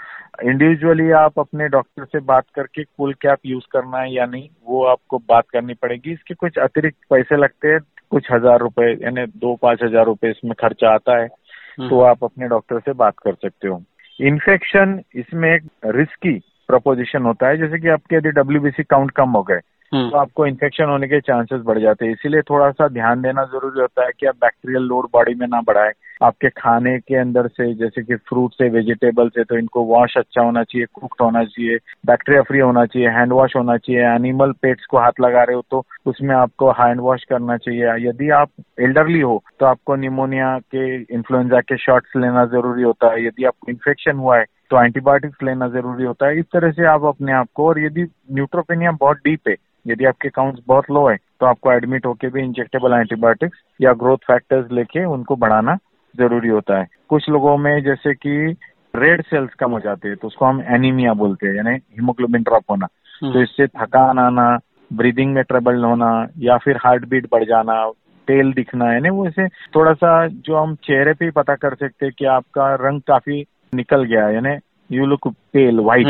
इंडिविजुअली 0.43 1.09
आप 1.17 1.39
अपने 1.39 1.67
डॉक्टर 1.69 2.05
से 2.05 2.19
बात 2.21 2.45
करके 2.55 2.83
कुल 2.83 3.13
कैप 3.21 3.39
यूज़ 3.45 3.65
करना 3.71 3.97
है 3.97 4.13
या 4.13 4.25
नहीं 4.25 4.47
वो 4.67 4.83
आपको 4.85 5.17
बात 5.19 5.49
करनी 5.53 5.73
पड़ेगी। 5.73 6.11
इसके 6.13 6.33
कुछ 6.33 6.57
अतिरिक्त 6.59 6.97
पैसे 7.09 7.37
लगते 7.37 7.67
हैं 7.67 7.79
कुछ 8.11 8.31
हज़ार 8.31 8.59
रुपए 8.59 8.91
यानी 8.93 9.25
दो 9.37 9.55
पाँच 9.61 9.83
हज़ार 9.83 10.05
रुपए 10.05 10.29
इसमें 10.29 10.53
खर्चा 10.59 10.93
आता 10.93 11.17
है 11.17 11.25
हम्म। 11.25 11.89
तो 11.89 12.01
आप 12.01 12.23
अपने 12.23 12.47
डॉक्टर 12.47 12.79
से 12.79 12.93
बात 12.93 13.13
कर 13.23 13.33
सकते 13.33 13.67
हो। 13.67 13.81
इन्फेक्शन 14.19 14.99
इसमें 15.15 15.49
एक 15.49 15.69
रिस्की 15.95 16.39
प्रपोजिशन 16.71 17.25
होता 17.25 17.47
है 17.47 17.57
जैसे 17.57 17.79
कि 17.79 17.89
आपके 17.89 18.15
यदि 18.15 18.31
डब्ल्यूबीसी 18.31 18.83
काउंट 18.85 19.11
कम 19.11 19.29
हो 19.31 19.43
गए 19.43 19.59
हम्म। 19.91 20.09
तो 20.09 20.17
आपको 20.17 20.45
इन्फेक्शन 20.45 20.89
होने 20.89 21.07
के 21.07 21.19
चांसेस 21.21 21.61
बढ़ 21.61 21.79
जाते 21.79 22.05
हैं। 22.05 22.11
इसीलिए 22.13 22.41
थोड़ा 22.49 22.69
सा 22.71 22.87
ध्यान 22.89 23.21
देना 23.21 23.43
ज़रूरी 23.45 23.79
होता 23.81 24.03
है 24.05 24.11
कि 24.19 24.25
आप 24.25 24.35
बैक्टीरियल 24.41 24.83
लोड 24.83 25.07
बॉडी 25.13 25.33
में 25.35 25.47
ना 25.47 25.59
बढ़ाए। 25.61 25.91
आपके 26.23 26.49
खाने 26.51 26.97
के 26.99 27.15
अंदर 27.15 27.47
से 27.47 27.73
जैसे 27.73 28.01
कि 28.03 28.15
फ्रूट 28.29 28.53
से 28.53 28.69
वेजिटेबल 28.69 29.29
से 29.29 29.43
तो 29.43 29.57
इनको 29.57 29.83
वॉश 29.85 30.15
अच्छा 30.17 30.41
होना 30.41 30.63
चाहिए 30.63 30.85
कुक्ड 30.93 31.21
होना 31.21 31.43
चाहिए 31.45 31.77
बैक्टीरिया 32.05 32.41
फ्री 32.41 32.59
होना 32.59 32.85
चाहिए 32.85 33.09
हैंड 33.09 33.33
वॉश 33.33 33.55
होना 33.55 33.77
चाहिए 33.77 34.05
एनिमल 34.05 34.51
पेट्स 34.61 34.85
को 34.85 34.97
हाथ 34.97 35.19
लगा 35.21 35.43
रहे 35.43 35.55
हो 35.55 35.63
तो 35.71 35.83
उसमें 36.05 36.35
आपको 36.35 36.71
हैंड 36.79 37.01
वॉश 37.01 37.23
करना 37.29 37.57
चाहिए। 37.57 38.07
यदि 38.07 38.29
आप 38.39 38.49
एल्डरली 38.79 39.21
हो 39.21 39.41
तो 39.59 39.65
आपको 39.65 39.95
निमोनिया 39.97 40.57
के 40.75 40.85
इन्फ्लुएंजा 41.15 41.59
के 41.61 41.77
शॉट्स 41.79 42.15
लेना 42.17 42.45
ज़रूरी 42.55 42.83
होता 42.83 43.11
है। 43.13 43.25
यदि 43.25 43.45
आपको 43.45 43.71
इन्फेक्शन 43.71 44.17
हुआ 44.17 44.37
है 44.37 44.45
तो 44.71 44.81
एंटीबायोटिक्स 44.83 45.43
लेना 45.43 45.67
ज़रूरी 45.67 46.03
होता 46.03 46.27
है। 46.27 46.39
इस 46.39 46.45
तरह 46.53 46.71
से 46.71 46.85
आप 46.87 47.03
अपने 47.05 47.31
आप 47.33 47.47
को 47.55 47.67
और 47.67 47.79
यदि 47.79 48.03
न्यूट्रोपेनिया 48.31 48.91
बहुत 49.01 49.17
डीप 49.17 49.47
है 49.47 49.55
यदि 49.87 50.05
आपके 50.05 50.29
काउंट्स 50.29 50.61
बहुत 50.67 50.89
लो 50.91 51.07
है 51.09 51.15
तो 51.39 51.45
आपको 51.45 51.71
एडमिट 51.71 52.05
होके 52.05 52.27
भी 52.27 52.41
इंजेक्टेबल 52.41 52.93
एंटीबायोटिक्स 52.93 53.59
या 53.81 53.93
ग्रोथ 53.93 54.17
फैक्टर्स 54.27 54.71
लेके 54.71 55.05
उनको 55.05 55.35
बढ़ाना 55.35 55.77
ज़रूरी 56.15 56.49
होता 56.49 56.79
है। 56.79 56.87
कुछ 57.09 57.29
लोगों 57.29 57.57
में 57.57 57.83
जैसे 57.83 58.13
कि 58.15 58.55
रेड 58.95 59.21
सेल्स 59.21 59.53
कम 59.53 59.71
हो 59.71 59.79
जाते 59.79 60.07
हैं 60.07 60.17
तो 60.17 60.27
उसको 60.27 60.45
हम 60.45 60.61
एनीमिया 60.75 61.13
बोलते 61.13 61.47
हैं 61.47 61.55
यानी 61.55 61.75
हीमोग्लोबिन 61.75 62.43
ड्रॉप 62.43 62.63
होना। 62.71 62.87
हम्म। 63.21 63.33
तो 63.33 63.41
इससे 63.41 63.67
थकान 63.67 64.19
आना 64.19 64.57
ब्रीदिंग 64.91 65.33
में 65.33 65.43
ट्रबल 65.43 65.83
होना 65.83 66.27
या 66.39 66.57
फिर 66.57 66.77
हार्ट 66.77 67.07
बीट 67.09 67.27
बढ़ 67.31 67.43
जाना 67.43 67.85
तेल 68.27 68.51
दिखना 68.53 68.93
यानी 68.93 69.09
वो 69.09 69.27
ऐसे 69.27 69.47
थोड़ा 69.75 69.93
सा 69.93 70.27
जो 70.27 70.55
हम 70.55 70.75
चेहरे 70.83 71.13
पे 71.13 71.25
ही 71.25 71.31
पता 71.31 71.55
कर 71.55 71.75
सकते 71.75 72.05
हैं 72.05 72.13
कि 72.17 72.25
आपका 72.25 72.75
रंग 72.81 73.01
काफ़ी 73.01 73.43
निकल 73.73 74.03
गया 74.03 74.29
यानी 74.29 74.55
यू 74.89 75.05
लुक 75.05 75.27
पेल 75.53 75.79
वाइट 75.79 76.07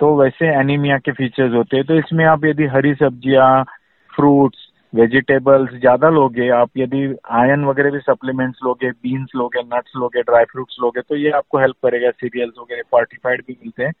तो 0.00 0.14
वैसे 0.16 0.46
एनीमिया 0.60 0.98
के 0.98 1.12
फीचर्स 1.12 1.54
होते 1.54 1.76
हैं 1.76 1.86
तो 1.86 1.94
इसमें 1.94 2.24
आप 2.24 2.44
यदि 2.44 2.66
हरी 2.66 2.94
सब्ज़ियाँ 2.94 3.64
फ्रूट्स 4.12 4.68
वेजिटेबल्स 4.92 5.70
ज़्यादा 5.74 6.08
लोगे 6.08 6.48
आप 6.56 6.70
यदि 6.76 7.04
आयन 7.32 7.64
वगैरह 7.64 7.90
भी 7.90 7.98
सप्लीमेंट्स 7.98 8.58
लोगे 8.64 8.90
बीन्स 8.90 9.30
लोगे 9.36 9.62
नट्स 9.66 9.92
लोगे 9.96 10.22
ड्राई 10.22 10.44
फ्रूट्स 10.44 10.76
लोगे 10.80 11.00
तो 11.00 11.16
ये 11.16 11.30
आपको 11.30 11.58
हेल्प 11.58 11.76
करेगा 11.82 12.10
सीरियल्स 12.10 12.54
वगैरह 12.58 12.82
फॉर्टिफाइड 12.90 13.42
भी 13.46 13.56
मिलते 13.62 13.84
हैं। 13.84 13.92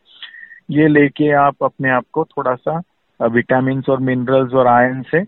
ये 0.70 0.88
लेके 0.88 1.30
आप 1.38 1.64
अपने 1.64 1.90
आप 1.90 2.04
को 2.12 2.24
थोड़ा 2.26 2.54
सा 2.54 2.80
विटामिन 3.20 3.82
और 3.90 4.00
मिनरल्स 4.00 4.54
और 4.54 4.66
आयन 4.66 5.02
से 5.10 5.22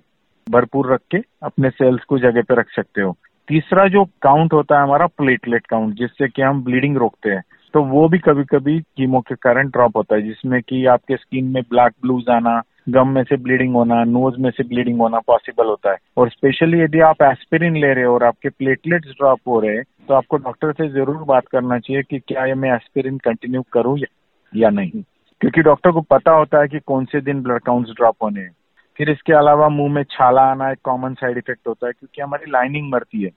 भरपूर 0.47 0.93
रख 0.93 1.01
के 1.11 1.19
अपने 1.43 1.71
सेल्स 1.71 2.05
को 2.05 2.19
जगह 2.19 2.43
पे 2.43 2.55
रख 2.55 2.71
सकते 2.77 3.01
हो। 3.01 3.17
तीसरा 3.49 3.87
जो 3.89 4.05
काउंट 4.23 4.53
होता 4.53 4.77
है 4.77 4.83
हमारा 4.83 5.07
प्लेटलेट 5.19 5.67
काउंट 5.67 5.95
जिससे 5.95 6.29
कि 6.29 6.43
हम 6.43 6.63
ब्लीडिंग 6.65 6.97
रोकते 6.97 7.31
हैं। 7.31 7.43
तो 7.77 7.83
वो 7.85 8.09
भी 8.09 8.19
कभी 8.19 8.45
कभी 8.45 8.79
कीमो 8.97 9.21
के 9.21 9.35
कारण 9.35 9.69
ड्रॉप 9.69 9.97
होता 9.97 10.15
है, 10.15 10.23
जिसमें 10.23 10.61
कि 10.63 10.85
आपके 10.87 11.17
स्किन 11.17 11.45
में 11.45 11.63
ब्लैक 11.63 11.93
ब्लूज 12.03 12.29
आना 12.31 12.63
गम 12.89 13.09
में 13.09 13.23
से 13.25 13.37
ब्लीडिंग 13.37 13.75
होना 13.75 14.03
नोज़ 14.05 14.37
में 14.41 14.51
से 14.51 14.65
ब्लीडिंग 14.65 15.01
होना 15.01 15.19
पॉसिबल 15.27 15.67
होता 15.67 15.91
है। 15.91 15.97
और 16.17 16.29
स्पेशली 16.29 16.81
यदि 16.81 17.01
आप 17.01 17.23
एस्पिरिन 17.23 17.77
ले 17.77 17.93
रहे 17.95 18.05
हो 18.05 18.15
और 18.15 18.25
आपके 18.25 18.49
प्लेटलेट्स 18.49 19.09
ड्रॉप 19.09 19.41
हो 19.49 19.59
रहे 19.61 19.75
हैं 19.77 19.83
तो 20.09 20.15
आपको 20.15 20.37
डॉक्टर 20.37 20.73
से 20.73 20.89
ज़रूर 20.89 21.23
बात 21.25 21.49
करना 21.49 21.79
चाहिए 21.79 22.03
कि 22.03 22.19
क्या 22.29 22.55
मैं 22.55 22.73
एस्पिरिन 22.75 23.19
कंटिन्यू 23.19 23.63
करूँ 23.73 23.97
या 24.53 24.71
नहीं। 24.71 25.03
क्योंकि 25.41 25.63
डॉक्टर 25.63 25.91
को 25.91 26.01
पता 26.11 26.33
होता 26.33 26.61
है 26.61 26.69
कि 26.69 26.79
कौन 26.87 27.05
से 27.05 27.21
दिन 27.21 27.43
ब्लड 27.43 27.63
काउंट्स 27.63 27.91
ड्रॉप 27.91 28.17
होने 28.23 28.41
हैं। 28.41 28.55
फिर 28.99 29.11
इसके 29.11 29.33
अलावा 29.33 29.69
मुँह 29.69 29.93
में 29.95 30.03
छाला 30.11 30.43
आना 30.43 30.71
एक 30.71 30.79
कॉमन 30.85 31.15
साइड 31.15 31.39
इफ़ेक्ट 31.39 31.69
होता 31.69 31.87
है, 31.87 31.93
क्योंकि 31.93 32.23
हमारी 32.23 32.51
लाइनिंग 32.51 32.91
मरती 32.93 33.23
है। 33.23 33.31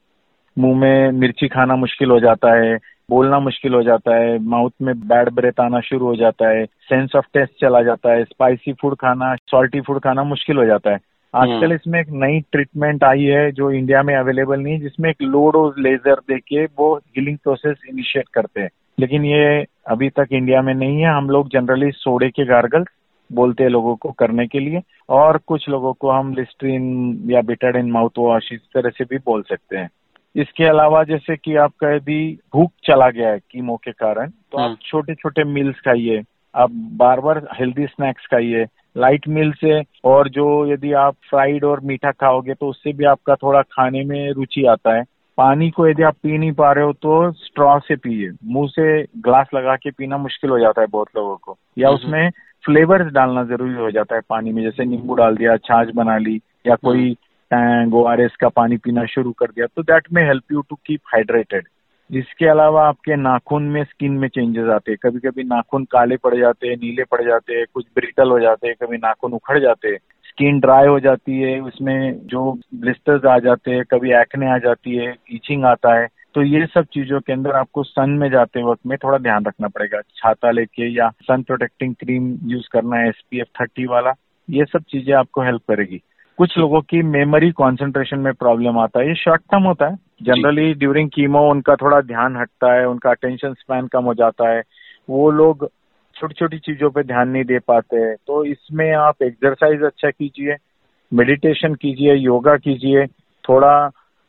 मुँह 0.58 0.80
में 0.80 1.12
मिर्ची 1.20 1.48
खाना 1.48 1.76
मुश्किल 1.76 2.10
हो 2.10 2.20
जाता 2.20 2.54
है 2.56 2.78
बोलना 3.10 3.40
मुश्किल 3.40 3.74
हो 3.74 3.84
जाता 3.84 4.16
है 4.16 4.40
माउथ 4.40 4.72
में 4.82 5.00
बैड 5.00 5.30
ब्रेथ 5.30 5.60
आना 5.60 5.80
शुरू 5.80 6.06
हो 6.06 6.16
जाता 6.16 6.50
है 6.50 6.66
सेंस 6.66 7.12
ऑफ़ 7.16 7.26
टेस्ट 7.34 7.54
चला 7.62 7.82
जाता 7.82 8.12
है 8.12 8.24
स्पाइसी 8.24 8.74
फ़ूड 8.74 8.96
खाना 8.96 9.36
सॉल्टी 9.36 9.82
फ़ूड 9.82 10.00
खाना 10.00 10.24
मुश्किल 10.24 10.58
हो 10.58 10.66
जाता 10.66 10.92
है। 10.92 10.98
आजकल 11.36 11.64
हम्म। 11.64 11.74
इसमें 11.74 12.00
एक 12.00 12.08
नई 12.10 12.40
ट्रीटमेंट 12.40 13.04
आई 13.04 13.24
है 13.24 13.52
जो 13.52 13.72
इंडिया 13.72 14.04
में 14.04 14.16
अवेलेबल 14.16 14.60
नहीं 14.60 14.80
जिसमें 14.80 15.10
एक 15.10 15.22
लो 15.22 15.50
डोज 15.50 15.74
लेजर 15.80 16.14
देके 16.14 16.66
वो 16.66 16.98
हीलिंग 16.98 17.38
प्रोसेस 17.38 17.78
इनिशिएट 17.90 18.26
करते 18.34 18.62
हैं। 18.62 18.70
लेकिन 19.00 19.26
ये 19.26 19.66
अभी 19.88 20.10
तक 20.10 20.28
इंडिया 20.32 20.62
में 20.62 20.74
नहीं 20.74 21.02
है 21.02 21.10
हम 21.10 21.30
लोग 21.30 21.50
जनरली 21.50 21.92
सोडे 21.92 22.30
के 22.30 22.46
गार्गल्स 22.46 22.88
बोलते 23.32 23.64
हैं 23.64 23.70
लोगों 23.70 23.96
को 23.96 24.12
करने 24.12 24.48
के 24.48 24.60
लिए 24.60 24.82
और 25.10 25.40
कुछ 25.48 25.70
लोगों 25.70 25.94
को 25.94 26.12
हम 26.12 26.34
लिस्ट्रीन 26.34 27.18
या 27.26 27.42
बिटाडिन 27.42 27.92
माउथ 27.92 28.10
वॉश 28.18 28.50
इस 28.54 28.62
तरह 28.62 28.90
से 28.90 29.04
भी 29.04 29.18
बोल 29.18 29.42
सकते 29.42 29.78
हैं। 29.78 29.90
इसके 30.36 30.64
अलावा 30.64 31.04
जैसे 31.04 31.36
कि 31.36 31.56
आपका 31.56 31.96
यदि 31.96 32.40
भूख 32.56 32.72
चला 32.84 33.10
गया 33.10 33.30
है 33.30 33.40
कीमो 33.40 33.76
के 33.76 33.92
कारण 33.92 34.30
तो 34.30 34.58
आप। 34.58 34.78
छोटे 34.86 35.16
छोटे 35.16 35.44
मील्स 35.44 35.76
खाइए 35.76 36.24
आप 36.56 36.72
बार 36.72 37.20
बार 37.20 37.48
हेल्दी 37.60 37.86
स्नैक्स 37.86 38.26
खाइए 38.26 38.66
लाइट 38.98 39.28
मील 39.28 39.52
से 39.52 39.84
और 40.06 40.30
जो 40.30 40.74
यदि 40.74 40.94
आप 40.94 41.16
फ्राइड 41.30 41.64
और 41.64 41.80
मीठा 41.80 42.12
खाओगे 42.12 42.54
तो 42.54 42.68
उससे 42.68 42.94
भी 42.94 43.06
आपका 43.06 43.36
थोड़ा 43.36 43.62
खाने 43.62 44.04
में 44.04 44.32
रुचि 44.32 44.66
आता 44.66 44.96
है 44.96 45.04
पानी 45.38 45.70
को 45.70 45.88
यदि 45.88 46.04
आप 46.04 46.16
पी 46.24 46.38
नहीं 46.38 46.52
पा 46.52 46.72
रहे 46.72 46.84
हो 46.84 46.94
तो 46.94 47.32
स्ट्रॉ 47.32 47.80
से 47.80 47.96
पिए 47.96 48.32
मुँह 48.44 48.68
से 48.68 49.04
ग्लास 49.04 49.48
लगा 49.54 49.76
के 49.76 49.92
पीना 49.92 50.18
मुश्किल 50.18 50.50
हो 50.50 50.60
जाता 50.60 50.82
है 50.82 50.88
बहुत 50.88 51.08
लोगों 51.16 51.38
को 51.38 51.58
या 51.78 51.90
हम्म। 51.90 52.00
उसमें 52.00 52.30
फ्लेवर्स 52.66 53.14
डालना 53.14 53.44
ज़रूरी 53.44 53.74
हो 53.74 53.92
जाता 53.92 54.16
है 54.16 54.22
पानी 54.30 54.52
में 54.52 54.64
जैसे 54.64 54.86
नींबू 54.86 55.14
डाल 55.14 55.36
दिया 55.36 55.58
छाछ 55.58 55.88
बना 55.96 56.18
ली 56.18 56.42
या 56.68 56.76
कोई। 56.76 57.18
टैंग 57.52 57.94
ओ 57.96 58.12
एस 58.14 58.36
का 58.36 58.50
पानी 58.50 58.78
पीना 58.78 59.06
शुरू 59.06 59.32
कर 59.32 59.46
दिया। 59.46 59.66
तो 59.66 59.84
दैट 59.84 60.08
में 60.14 60.24
help 60.26 60.52
you 60.52 60.62
to 60.62 60.76
keep 60.86 61.00
hydrated 61.06 61.68
इसके 62.10 62.46
अलावा 62.46 62.88
आपके 62.88 63.16
नाखून 63.16 63.64
में 63.64 63.84
स्किन 63.84 64.12
में 64.12 64.28
चेंजेस 64.28 64.70
आते 64.70 64.92
हैं। 64.92 64.98
कभी 65.04 65.20
कभी 65.20 65.44
नाखून 65.44 65.84
काले 65.84 66.18
पड़ 66.18 66.36
जाते 66.36 66.68
हैं, 66.68 66.76
नीले 66.76 67.04
पड़ 67.04 67.22
जाते 67.24 67.54
हैं, 67.54 67.66
कुछ 67.74 67.86
ब्रिटल 67.96 68.30
हो 68.30 68.40
जाते 68.40 68.68
हैं, 68.68 68.76
कभी 68.84 68.98
नाखून 68.98 69.34
उखड़ 69.34 69.60
जाते 69.60 69.88
हैं। 69.88 69.98
स्किन 70.30 70.60
ड्राई 70.60 70.88
हो 70.88 71.00
जाती 71.00 71.42
है, 71.42 71.60
उसमें 71.60 72.28
जो 72.28 72.60
ब्लिस्टर्स 72.76 73.26
आ 73.26 73.38
जाते 73.40 73.72
हैं, 73.72 73.84
कभी 73.92 74.12
एक्ने 74.12 74.52
आ 74.52 74.58
जाती 74.58 74.96
है 74.96 75.16
ईचिंग 75.34 75.66
आता 75.66 75.94
है। 76.00 76.08
तो 76.36 76.42
ये 76.42 76.66
सब 76.66 76.86
चीज़ों 76.94 77.20
के 77.20 77.34
अंदर 77.34 77.52
आपको 77.52 77.84
सन 77.84 78.10
में 78.10 78.30
जाते 78.30 78.64
वक्त 78.64 78.82
में 78.86 78.98
थोड़ा 78.98 79.18
ध्यान 79.18 79.46
रखना 79.46 79.68
पड़ेगा। 79.68 80.02
छाता 80.02 80.52
लेके 80.52 80.90
या 80.96 81.10
सन 81.10 81.44
प्रोटेक्टिंग 81.44 81.96
क्रीम 81.96 82.38
यूज़ 82.44 82.68
करना 82.72 82.98
है 82.98 83.08
एसपीएफ 83.08 83.48
थर्टी 83.62 83.86
वाला। 83.86 84.14
ये 84.50 84.66
सब 84.66 84.84
चीज़ें 84.90 85.14
आपको 85.14 85.42
हेल्प 85.42 85.62
करेगी। 85.68 86.02
कुछ 86.40 86.58
लोगों 86.58 86.80
की 86.82 87.02
मेमोरी 87.04 87.50
कॉन्सेंट्रेशन 87.52 88.20
में 88.20 88.34
प्रॉब्लम 88.34 88.78
आता 88.80 89.00
है। 89.00 89.08
ये 89.08 89.16
शॉर्ट 89.16 89.42
टर्म 89.42 89.64
होता 89.64 89.88
है। 89.88 89.96
जनरली 90.24 90.74
ड्यूरिंग 90.74 91.10
कीमो 91.10 91.40
उनका 91.52 91.76
थोड़ा 91.76 92.00
ध्यान 92.02 92.38
हटता 92.38 92.72
है 92.74 92.86
उनका 92.88 93.10
अटेंशन 93.10 93.54
स्पैन 93.54 93.88
कम 93.88 94.04
हो 94.04 94.14
जाता 94.14 94.50
है। 94.50 94.62
वो 95.10 95.30
लोग 95.32 95.68
छोटी 96.16 96.34
छोटी 96.34 96.60
चीज़ों 96.60 96.90
पे 96.90 97.04
ध्यान 97.04 97.30
नहीं 97.30 97.44
दे 97.44 97.60
पाते 97.60 97.98
हैं। 97.98 98.16
तो 98.28 98.44
इसमें 98.46 98.92
आप 98.92 99.24
एक्सरसाइज 99.24 99.84
अच्छा 99.84 100.10
कीजिए 100.10 100.56
मेडिटेशन 101.12 101.76
कीजिए 101.76 102.14
योगा 102.14 102.56
कीजिए। 102.58 103.06
थोड़ा 103.44 103.76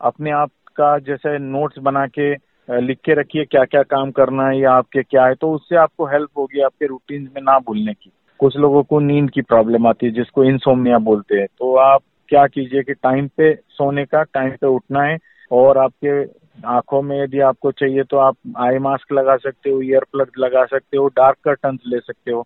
अपने 0.00 0.30
आप 0.30 0.50
का 0.76 0.98
जैसे 0.98 1.38
नोट्स 1.38 1.78
बना 1.78 2.06
के 2.18 2.32
लिख 2.68 2.98
के 3.04 3.20
रखिए 3.20 3.44
क्या 3.44 3.64
क्या 3.64 3.82
काम 3.82 4.10
करना 4.10 4.48
है 4.48 4.58
या 4.58 4.72
आपके 4.72 5.02
क्या 5.02 5.26
है 5.26 5.34
तो 5.34 5.52
उससे 5.52 5.76
आपको 5.76 6.06
हेल्प 6.06 6.38
होगी 6.38 6.60
आपके 6.62 6.86
रूटीन 6.86 7.28
में 7.34 7.42
ना 7.42 7.58
भूलने 7.58 7.92
की। 7.92 8.10
कुछ 8.40 8.56
लोगों 8.56 8.82
को 8.82 8.98
नींद 9.00 9.30
की 9.30 9.42
प्रॉब्लम 9.42 9.86
आती 9.86 10.06
है 10.06 10.12
जिसको 10.12 10.44
इंसोमनिया 10.44 10.98
बोलते 10.98 11.38
हैं। 11.38 11.46
तो 11.58 11.74
आप 11.76 12.02
क्या 12.28 12.46
कीजिए 12.46 12.82
कि 12.82 12.94
टाइम 12.94 13.28
पे 13.36 13.52
सोने 13.70 14.04
का 14.04 14.22
टाइम 14.24 14.50
पे 14.50 14.66
उठना 14.66 15.02
है 15.02 15.18
और 15.52 15.78
आपके 15.78 16.22
आँखों 16.68 17.00
में 17.02 17.16
यदि 17.22 17.40
आपको 17.40 17.70
चाहिए 17.72 18.02
तो 18.02 18.16
आप 18.18 18.36
आई 18.58 18.78
मास्क 18.78 19.12
लगा 19.12 19.36
सकते 19.36 19.70
हो 19.70 19.80
ईयर 19.82 20.04
प्लग 20.12 20.30
लगा 20.38 20.64
सकते 20.66 20.96
हो 20.96 21.06
डार्क 21.08 21.36
कर्टन 21.44 21.78
ले 21.86 21.98
सकते 21.98 22.32
हो। 22.32 22.42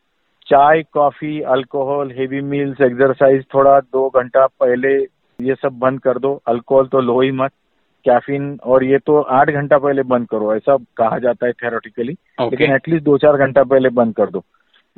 चाय 0.47 0.83
coffee 0.93 1.41
alcohol 1.53 2.11
heavy 2.19 2.41
meals 2.43 2.81
exercise 2.83 3.45
थोड़ा 3.55 3.79
दो 3.81 4.09
घंटा 4.17 4.47
पहले 4.61 4.95
ये 5.39 5.55
सब 5.55 5.79
बंद 5.79 6.01
कर 6.01 6.19
दो। 6.19 6.33
अल्कोहल 6.49 6.87
तो 6.87 7.01
लो 7.01 7.21
ही 7.21 7.31
मत। 7.33 7.51
कैफीन 8.07 8.59
और 8.65 8.85
ये 8.85 8.99
तो 8.99 9.21
आठ 9.35 9.51
घंटा 9.51 9.79
पहले 9.79 10.03
बंद 10.05 10.27
करो 10.29 10.55
ऐसा 10.55 10.77
कहा 10.97 11.19
जाता 11.19 11.47
है 11.47 11.53
थेरोटिकली 11.53 12.13
okay. 12.13 12.51
लेकिन 12.51 12.75
एटलीस्ट 12.75 13.05
दो 13.05 13.17
चार 13.19 13.37
घंटा 13.37 13.63
पहले 13.65 13.89
बंद 13.91 14.15
कर 14.15 14.31
दो। 14.31 14.45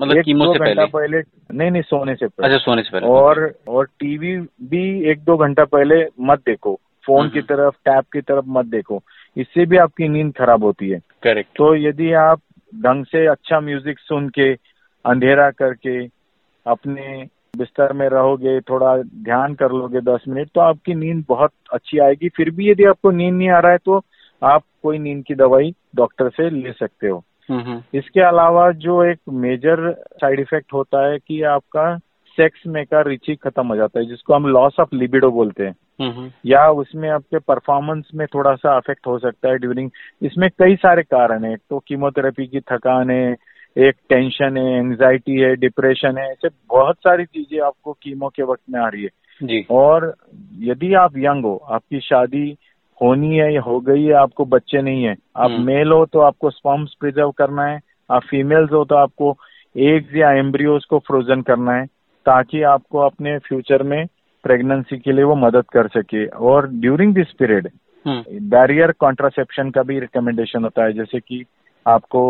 मतलब 0.00 0.22
कीमो 0.22 0.52
से 0.52 0.58
पहले? 0.58 0.86
पहले 0.86 1.22
नहीं 1.52 1.70
नहीं 1.70 1.82
सोने 1.82 2.14
से 2.14 2.26
पहले। 2.26 2.46
अच्छा 2.46 2.58
सोने 2.58 2.82
से 2.82 2.90
पहले 2.92 3.06
और 3.06 3.54
और 3.68 3.84
टीवी 3.84 4.36
भी 4.62 5.10
एक 5.10 5.18
दो 5.20 5.36
घंटा 5.36 5.64
पहले 5.64 6.06
मत 6.20 6.38
देखो। 6.38 6.80
फ़ोन 7.06 7.28
की 7.28 7.38
हम्म। 7.38 7.54
तरफ़ 7.54 7.74
टैब 7.74 8.04
की 8.12 8.20
तरफ़ 8.20 8.44
मत 8.48 8.66
देखो। 8.66 9.02
इससे 9.36 9.66
भी 9.66 9.76
आपकी 9.76 10.08
नींद 10.08 10.34
खराब 10.36 10.64
होती 10.64 10.88
है। 10.88 11.00
करेक्ट। 11.22 11.50
तो 11.56 11.74
यदि 11.76 12.12
आप 12.12 12.40
ढंग 12.74 13.04
से 13.04 13.26
अच्छा 13.26 13.60
म्यूज़िक 13.60 13.98
सुन 13.98 14.28
के 14.28 14.52
अंधेरा 15.04 15.50
करके 15.50 16.04
अपने 16.66 17.26
बिस्तर 17.56 17.92
में 17.92 18.08
रहोगे 18.08 18.60
थोड़ा 18.60 18.96
ध्यान 19.02 19.54
कर 19.54 19.70
लोगे 19.70 20.00
दस 20.00 20.24
मिनट 20.28 20.48
तो 20.54 20.60
आपकी 20.60 20.94
नींद 20.94 21.24
बहुत 21.28 21.50
अच्छी 21.72 21.98
आएगी। 21.98 22.28
फिर 22.28 22.50
भी 22.50 22.70
यदि 22.70 22.84
आपको 22.84 23.10
नींद 23.10 23.34
नहीं 23.34 23.50
आ 23.50 23.58
रहा 23.58 23.72
है 23.72 23.78
तो 23.78 24.00
आप 24.42 24.62
कोई 24.82 24.98
नींद 24.98 25.24
की 25.24 25.34
दवाई 25.34 25.74
डॉक्टर 25.96 26.28
से 26.28 26.50
ले 26.50 26.72
सकते 26.72 27.08
हो। 27.08 27.16
हम्म, 27.16 27.16
हम्म। 27.16 27.35
इसके 27.94 28.20
अलावा 28.20 28.70
जो 28.70 29.04
एक 29.04 29.18
मेजर 29.28 29.92
साइड 29.92 30.40
इफ़ेक्ट 30.40 30.72
होता 30.72 31.06
है 31.06 31.18
कि 31.18 31.42
आपका 31.42 31.98
सेक्स 32.38 32.62
में 32.66 32.86
का 32.86 33.00
रिचि 33.00 33.34
खत्म 33.34 33.66
हो 33.66 33.76
जाता 33.76 34.00
है 34.00 34.06
जिसको 34.06 34.34
हम 34.34 34.46
लॉस 34.46 34.76
ऑफ़ 34.80 34.88
लिबिडो 34.94 35.30
बोलते 35.30 35.64
हैं। 35.64 35.74
या 36.46 36.70
उसमें 36.70 37.08
आपके 37.10 37.38
परफॉर्मेंस 37.38 38.08
में 38.14 38.26
थोड़ा 38.26 38.54
सा 38.54 38.76
अफेक्ट 38.76 39.06
हो 39.06 39.18
सकता 39.18 39.48
है 39.48 39.58
ड्यूरिंग 39.58 39.90
इसमें 40.22 40.50
कई 40.50 40.76
सारे 40.76 41.02
कारण 41.02 41.44
है। 41.44 41.56
तो 41.56 41.78
कीमोथेरेपी 41.78 42.46
की 42.46 42.60
थकान 42.60 43.10
है 43.10 43.36
एक 43.78 43.94
टेंशन 44.08 44.56
है 44.56 44.78
एंजाइटी 44.78 45.40
है 45.40 45.56
डिप्रेशन 45.56 46.18
है 46.18 46.30
ऐसे 46.30 46.48
बहुत 46.48 46.96
सारी 46.96 47.24
चीज़ें 47.24 47.60
आपको 47.60 47.92
कीमो 47.92 48.28
के 48.28 48.42
वक्त 48.42 48.62
में 48.70 48.80
आ 48.80 48.88
रही 48.88 49.02
है। 49.02 49.10
जी। 49.42 49.66
और 49.70 50.14
यदि 50.58 50.94
आप 50.94 51.16
यंग 51.16 51.44
हो 51.44 51.56
आपकी 51.56 52.00
शादी 52.00 52.56
होनी 53.00 53.36
है 53.36 53.52
या 53.54 53.60
हो 53.60 53.78
गई 53.80 54.04
है 54.04 54.12
आपको 54.12 54.44
बच्चे 54.44 54.82
नहीं 54.82 55.04
है। 55.04 55.14
आप 55.36 55.50
मेल 55.50 55.86
हम्म। 55.88 55.96
हो 55.96 56.06
तो 56.06 56.20
आपको 56.20 56.50
स्पम्स 56.50 56.94
प्रिजर्व 57.00 57.30
करना 57.30 57.64
है 57.64 57.80
आप 58.10 58.22
फीमेल्स 58.22 58.72
हो 58.72 58.84
तो 58.84 58.94
आपको 58.94 59.36
एग्स 59.76 60.14
या 60.16 60.30
एम्ब्रियोज 60.32 60.84
को 60.84 60.98
फ्रोजन 60.98 61.42
करना 61.42 61.72
है 61.72 61.86
ताकि 62.26 62.62
आपको 62.62 62.98
अपने 62.98 63.38
फ्यूचर 63.38 63.82
में 63.82 64.06
प्रेगनेंसी 64.44 64.98
के 64.98 65.12
लिए 65.12 65.24
वो 65.24 65.34
मदद 65.34 65.64
कर 65.72 65.88
सके। 65.88 66.26
और 66.26 66.68
during 66.70 67.14
this 67.14 67.32
period 67.32 67.68
barrier 68.50 68.92
contraception 68.92 69.70
का 69.70 69.82
भी 69.82 69.98
रिकमेंडेशन 70.00 70.64
होता 70.64 70.84
है 70.84 70.92
जैसे 70.92 71.20
कि 71.20 71.44
आपको 71.86 72.22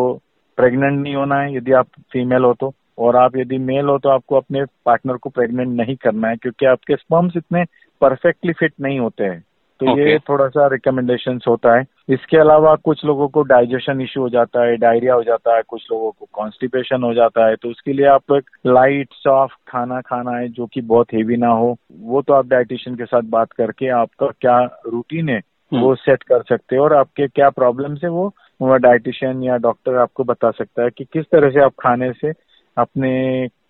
प्रेग्नेंट 0.59 0.99
नहीं 1.01 1.15
होना 1.15 1.37
है 1.37 1.57
यदि 1.57 1.73
आप 1.73 1.87
फीमेल 2.13 2.43
हो 2.43 2.53
तो 2.55 2.73
और 2.99 3.17
आप 3.17 3.37
यदि 3.37 3.59
मेल 3.59 3.85
हो 3.85 3.99
तो 3.99 4.09
आपको 4.09 4.37
अपने 4.37 4.65
पार्टनर 4.65 5.17
को 5.17 5.31
प्रेग्नेंट 5.31 5.77
नहीं 5.77 5.97
करना 5.97 6.29
है 6.29 6.37
क्योंकि 6.37 6.67
आपके 6.67 6.97
स्पर्म्स 6.97 7.37
इतने 7.37 7.65
परफेक्टली 8.01 8.53
फिट 8.53 8.73
नहीं 8.81 8.99
होते 9.01 9.25
हैं। 9.25 9.45
तो 9.81 9.87
okay. 9.87 10.07
ये 10.09 10.19
थोड़ा 10.19 10.47
सा 10.49 10.67
रिकमेंडेशन 10.67 11.39
होता 11.49 11.77
है 11.77 11.85
इसके 12.09 12.37
अलावा 12.37 12.75
कुछ 12.85 13.05
लोगों 13.05 13.27
को 13.29 13.43
डाइजेशन 13.45 14.01
इश्यू 14.01 14.23
हो 14.23 14.29
जाता 14.29 14.65
है 14.65 14.77
डायरिया 14.77 15.15
हो 15.15 15.23
जाता 15.23 15.57
है 15.57 15.63
कुछ 15.69 15.83
लोगों 15.93 16.11
को 16.11 16.29
कॉन्स्टिपेशन 16.33 17.03
हो 17.03 17.13
जाता 17.15 17.47
है 17.47 17.57
तो 17.57 17.71
उसके 17.71 17.93
लिए 17.93 18.07
आप 18.07 18.33
एक 18.33 18.51
लाइट 18.67 19.13
सॉफ्ट 19.15 19.57
खाना 19.69 20.01
खाना 20.01 20.37
है 20.37 20.49
जो 20.51 20.67
कि 20.67 20.81
बहुत 20.85 21.13
हेवी 21.15 21.37
ना 21.37 21.49
हो 21.55 21.77
वो 22.05 22.23
तो 22.23 22.35
आप 22.35 22.47
डाइटिशियन 22.47 22.97
के 22.97 23.05
साथ 23.05 23.29
बात 23.31 23.53
करके 23.53 23.89
आपका 23.89 24.27
क्या 24.41 24.59
रूटीन 24.87 25.29
है 25.29 25.41
हम्म। 25.73 25.83
वो 25.83 25.95
सेट 25.95 26.23
कर 26.23 26.43
सकते 26.43 26.77
हैं 26.77 26.83
और 26.83 26.95
आपके 26.95 27.27
क्या 27.29 27.51
प्रॉब्लम 27.51 27.97
है 28.05 28.09
वो 28.09 28.33
वो 28.61 28.77
डाइटिशियन 28.79 29.43
या 29.43 29.57
डॉक्टर 29.61 29.97
आपको 29.97 30.25
बता 30.25 30.51
सकता 30.51 30.83
है 30.83 30.91
कि 30.91 31.05
किस 31.05 31.25
तरह 31.33 31.51
से 31.51 31.63
आप 31.63 31.73
खाने 31.81 32.13
से 32.13 32.33
अपने 32.77 33.15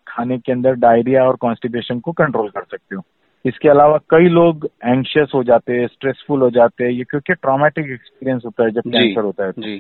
खाने 0.06 0.38
के 0.38 0.52
अंदर 0.52 0.74
डायरिया 0.78 1.24
और 1.24 1.36
कॉन्स्टिपेशन 1.36 2.00
को 2.00 2.12
कंट्रोल 2.12 2.48
कर 2.48 2.64
सकते 2.70 2.96
हो 2.96 3.02
इसके 3.46 3.68
अलावा 3.68 3.98
कई 4.10 4.28
लोग 4.28 4.68
एंशियस 4.84 5.30
हो 5.34 5.42
जाते 5.44 5.72
हैं 5.72 5.86
स्ट्रेसफुल 5.86 6.40
हो 6.42 6.50
जाते 6.50 6.84
हैं 6.84 6.90
ये 6.90 7.04
क्योंकि 7.04 7.34
ट्रॉमेटिक 7.34 7.90
एक्सपीरियंस 7.90 8.42
होता 8.44 8.64
है 8.64 8.70
जब 8.70 8.82
कैंसर 8.86 9.24
होता 9.24 9.44
है 9.44 9.52
जी। 9.58 9.78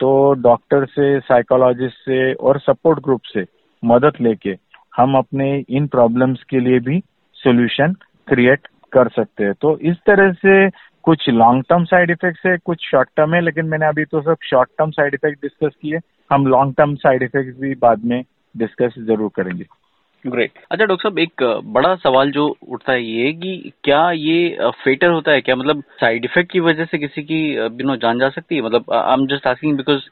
तो 0.00 0.32
डॉक्टर 0.42 0.84
से 0.86 1.18
साइकोलॉजिस्ट 1.20 1.96
से 2.04 2.32
और 2.34 2.58
सपोर्ट 2.60 3.00
ग्रुप 3.04 3.20
से 3.32 3.44
मदद 3.82 4.20
लेके 4.20 4.56
हम 4.96 5.14
अपने 5.18 5.52
इन 5.70 5.86
प्रॉब्लम्स 5.86 6.42
के 6.50 6.60
लिए 6.60 6.78
भी 6.80 7.02
सोल्यूशन 7.36 7.92
क्रिएट 8.28 8.66
कर 8.92 9.08
सकते 9.08 9.44
हैं। 9.44 9.52
तो 9.60 9.76
इस 9.78 9.96
तरह 10.06 10.32
से 10.32 10.68
कुछ 11.04 11.28
लॉन्ग 11.30 11.64
टर्म 11.68 11.84
साइड 11.84 12.10
इफेक्ट्स 12.10 12.46
है 12.46 12.56
कुछ 12.64 12.90
शॉर्ट 12.90 13.08
टर्म 13.16 13.34
है 13.34 13.40
लेकिन 13.40 13.66
मैंने 13.66 13.86
अभी 13.86 14.04
तो 14.04 14.22
सब 14.22 14.36
short 14.50 14.70
term 14.78 14.90
side 14.90 15.14
effect 15.14 15.42
discuss 15.42 15.76
किए। 15.82 15.98
हम 16.30 16.46
लॉन्ग 16.46 16.74
टर्म 16.74 16.94
साइड 16.96 17.22
इफेक्ट्स 17.22 17.60
भी 17.60 17.74
बाद 17.82 18.04
में 18.04 18.22
डिस्कस 18.54 18.94
ज़रूर 18.98 19.30
करेंगे। 19.36 19.64
ग्रेट 20.24 20.58
अच्छा 20.70 20.84
डॉक्टर 20.84 21.02
साहब, 21.02 21.18
एक 21.18 21.42
बड़ा 21.74 21.94
सवाल 21.96 22.30
जो 22.30 22.46
उठता 22.68 22.92
है 22.92 23.02
ये 23.04 23.32
कि 23.32 23.72
क्या 23.84 24.10
ये 24.12 24.56
फेटर 24.84 25.10
होता 25.10 25.32
है 25.32 25.40
क्या? 25.40 25.56
मतलब 25.56 25.82
साइड 26.00 26.24
इफ़ेक्ट 26.24 26.50
की 26.52 26.60
वजह 26.60 26.84
से 26.84 26.98
किसी 26.98 27.22
की 27.22 27.40
यू 27.54 27.86
नो 27.86 27.96
जान 27.96 28.18
जा 28.18 28.28
सकती 28.30 28.56
है? 28.56 28.62
मतलब 28.62 28.92
I 28.92 29.12
am 29.14 29.26
just 29.26 29.46
asking 29.46 29.76
because 29.76 30.02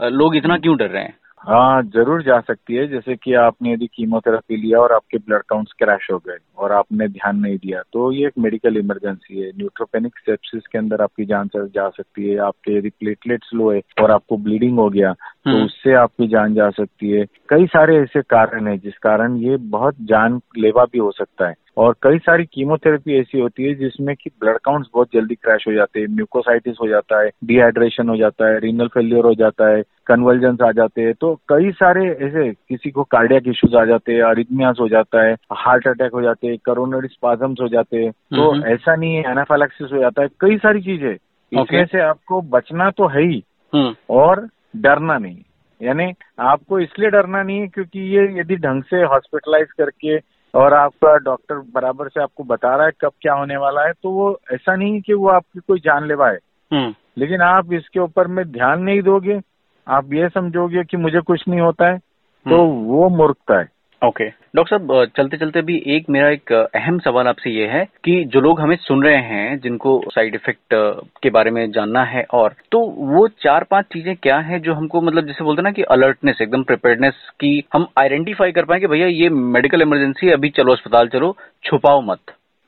लोग 0.00 0.36
इतना 0.36 0.56
क्यों 0.58 0.76
डर 0.76 0.90
रहे 0.90 1.02
हैं? 1.02 1.14
हाँ 1.44 1.82
ज़रूर 1.84 2.22
जा 2.22 2.38
सकती 2.40 2.74
है। 2.74 2.86
जैसे 2.86 3.14
कि 3.16 3.32
आपने 3.34 3.72
यदि 3.72 3.86
कीमोथेरेपी 3.86 4.56
लिया 4.56 4.78
और 4.78 4.92
आपके 4.92 5.18
ब्लड 5.18 5.42
काउंट्स 5.48 5.72
क्रैश 5.78 6.08
हो 6.12 6.18
गए 6.18 6.36
और 6.58 6.72
आपने 6.72 7.06
ध्यान 7.08 7.36
नहीं 7.36 7.56
दिया 7.56 7.80
तो 7.92 8.10
ये 8.12 8.26
एक 8.26 8.32
मेडिकल 8.38 8.76
इमरजेंसी 8.76 9.40
है। 9.40 9.50
न्यूट्रोपेनिक 9.50 10.18
सेप्सिस 10.18 10.66
के 10.66 10.78
अंदर 10.78 11.02
आपकी 11.02 11.24
जान 11.24 11.48
जा 11.54 11.88
सकती 11.88 12.28
है। 12.28 12.36
आपके 12.38 12.76
यदि 12.78 12.88
प्लेटलेट्स 12.90 13.50
लो 13.54 13.70
है 13.72 13.80
और 14.02 14.10
आपको 14.10 14.36
ब्लीडिंग 14.38 14.78
हो 14.78 14.88
गया 14.90 15.12
तो 15.12 15.50
हम्म। 15.50 15.64
उससे 15.64 15.94
आपकी 15.94 16.26
जान 16.28 16.54
जा 16.54 16.68
सकती 16.70 17.10
है। 17.10 17.24
कई 17.48 17.66
सारे 17.66 17.96
ऐसे 17.96 18.22
कारण 18.30 18.66
है 18.66 18.76
जिस 18.78 18.98
कारण 18.98 19.36
ये 19.38 19.56
बहुत 19.70 19.96
जान 20.04 20.40
लेवा 20.58 20.84
भी 20.84 20.98
हो 20.98 21.10
सकता 21.10 21.48
है। 21.48 21.54
और 21.80 21.94
कई 22.02 22.18
सारी 22.18 22.44
कीमोथेरेपी 22.44 23.20
ऐसी 23.20 23.40
होती 23.40 23.64
है 23.64 23.74
जिसमें 23.74 24.16
कि 24.16 24.30
ब्लड 24.40 24.58
काउंट्स 24.58 24.90
बहुत 24.94 25.08
जल्दी 25.14 25.34
क्रैश 25.34 25.64
हो 25.68 25.72
जाते 25.72 26.00
हैं 26.00 26.06
म्यूकोसाइटिस 26.10 26.76
हो 26.82 26.88
जाता 26.88 27.22
है 27.22 27.30
डिहाइड्रेशन 27.44 28.08
हो 28.08 28.16
जाता 28.16 28.48
है 28.48 28.58
रीनल 28.58 28.86
फेलियर 28.86 29.24
हो 29.24 29.34
जाता 29.34 29.68
है 29.68 29.82
कन्वर्जेंस 30.06 30.60
आ 30.60 30.72
जाते 30.72 31.02
हैं। 31.02 31.14
तो 31.20 31.34
कई 31.48 31.70
सारे 31.70 32.08
ऐसे 32.10 32.52
किसी 32.52 32.90
को 32.90 33.04
कार्डियक 33.04 33.42
इश्यूज़ 33.48 33.76
आ 33.76 33.84
जाते 33.84 34.12
हैं 34.12 34.22
अरिथमियास 34.22 34.76
हो 34.80 34.88
जाता 34.88 35.22
है 35.22 35.36
हार्ट 35.52 35.88
अटैक 35.88 36.12
हो 36.12 36.22
जाते 36.22 36.46
हैं 36.46 36.58
करोनरी 36.64 37.08
स्पाजम्स 37.08 37.58
हो 37.62 37.68
जाते 37.68 37.96
हैं। 37.96 38.10
तो। 38.10 38.66
ऐसा 38.66 38.96
नहीं 38.96 39.14
है 39.14 39.30
एनाफाइलैक्सिस 39.30 39.92
हो 39.92 39.98
जाता 39.98 40.22
है 40.22 40.28
कई 40.40 40.56
सारी 40.56 40.80
चीज़ें। 40.80 41.14
इसमें 41.62 41.86
से 41.86 42.00
आपको 42.00 42.42
बचना 42.42 42.90
तो 42.90 43.06
है 43.06 43.22
ही। 43.22 43.44
हम्म। 43.74 43.94
और 44.10 44.48
डरना 44.76 45.18
नहीं। 45.18 45.38
यानी 45.82 46.12
आपको 46.38 46.80
इसलिए 46.80 47.10
डरना 47.10 47.42
नहीं 47.42 47.60
है 47.60 47.66
क्योंकि 47.66 48.00
ये 48.00 48.40
यदि 48.40 48.56
ढंग 48.56 48.82
से 48.82 49.02
हॉस्पिटलाइज 49.02 49.66
करके 49.72 50.39
और 50.54 50.74
आपका 50.74 51.16
डॉक्टर 51.16 51.58
बराबर 51.74 52.08
से 52.08 52.22
आपको 52.22 52.44
बता 52.44 52.74
रहा 52.76 52.86
है 52.86 52.92
कब 53.00 53.12
क्या 53.20 53.34
होने 53.34 53.56
वाला 53.56 53.86
है 53.86 53.92
तो 53.92 54.10
वो 54.10 54.38
ऐसा 54.52 54.74
नहीं 54.76 54.92
है 54.94 55.00
कि 55.00 55.14
वो 55.14 55.28
आपकी 55.28 55.60
कोई 55.60 55.80
जानलेवा 55.80 56.28
है 56.28 56.38
हम्म। 56.70 56.94
लेकिन 57.18 57.42
आप 57.42 57.72
इसके 57.72 58.00
ऊपर 58.00 58.26
में 58.26 58.44
ध्यान 58.52 58.82
नहीं 58.82 59.02
दोगे 59.02 59.40
आप 59.86 60.12
ये 60.12 60.28
समझोगे 60.28 60.84
कि 60.84 60.96
मुझे 60.96 61.20
कुछ 61.20 61.44
नहीं 61.48 61.60
होता 61.60 61.90
है 61.90 61.98
तो 61.98 62.62
हम्म। 62.62 62.84
वो 62.84 63.08
मूर्खता 63.08 63.58
है 63.58 63.68
ओके 64.02 64.24
डॉक्टर 64.56 64.78
साहब 64.78 65.10
चलते 65.16 65.36
चलते 65.36 65.62
भी 65.62 65.76
एक 65.86 66.08
मेरा 66.10 66.28
एक 66.28 66.52
अहम 66.52 66.98
सवाल 66.98 67.26
आपसे 67.26 67.50
ये 67.50 67.66
है 67.66 67.84
कि 68.04 68.12
जो 68.24 68.40
लोग 68.40 68.60
हमें 68.60 68.76
सुन 68.76 69.02
रहे 69.04 69.16
हैं, 69.16 69.58
जिनको 69.60 69.92
साइड 70.10 70.34
इफ़ेक्ट 70.34 70.74
के 71.22 71.30
बारे 71.30 71.50
में 71.50 71.70
जानना 71.72 72.04
है 72.04 72.24
और 72.32 72.54
तो 72.72 72.80
वो 73.10 73.26
चार 73.42 73.64
पाँच 73.70 73.86
चीज़ें 73.92 74.14
क्या 74.16 74.38
है 74.38 74.60
जो 74.60 74.74
हमको 74.74 75.00
मतलब 75.00 75.26
जैसे 75.26 75.44
बोलते 75.44 75.62
ना 75.62 75.70
कि 75.70 75.82
अलर्टनेस 75.90 76.40
एकदम 76.42 76.62
प्रिपेयरनेस 76.62 77.28
की 77.40 77.52
हम 77.74 77.86
आइडेंटिफाई 77.98 78.52
कर 78.52 78.64
पाए 78.64 78.80
कि 78.80 78.86
भैया 78.86 79.06
ये 79.06 79.28
मेडिकल 79.28 79.82
इमरजेंसी 79.82 80.30
अभी 80.30 80.50
चलो 80.50 80.72
अस्पताल 80.72 81.08
चलो, 81.08 81.36
छुपाओ 81.64 82.00
मत। 82.02 82.18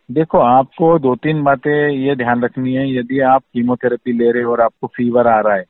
देखो, 0.08 0.38
आपको 0.38 0.98
दो 0.98 1.14
तीन 1.14 1.42
बातें 1.42 1.88
ये 1.88 2.14
ध्यान 2.16 2.42
रखनी 2.44 2.74
है, 2.74 2.88
यदि 2.94 3.20
आप 3.26 3.42
कीमोथेरेपी 3.54 4.12
ले 4.12 4.30
रहे 4.32 4.42
हो 4.42 4.52
और 4.52 4.60
आपको 4.60 4.86
फीवर 4.86 5.26
आ 5.26 5.40
रहा 5.40 5.56
है 5.56 5.64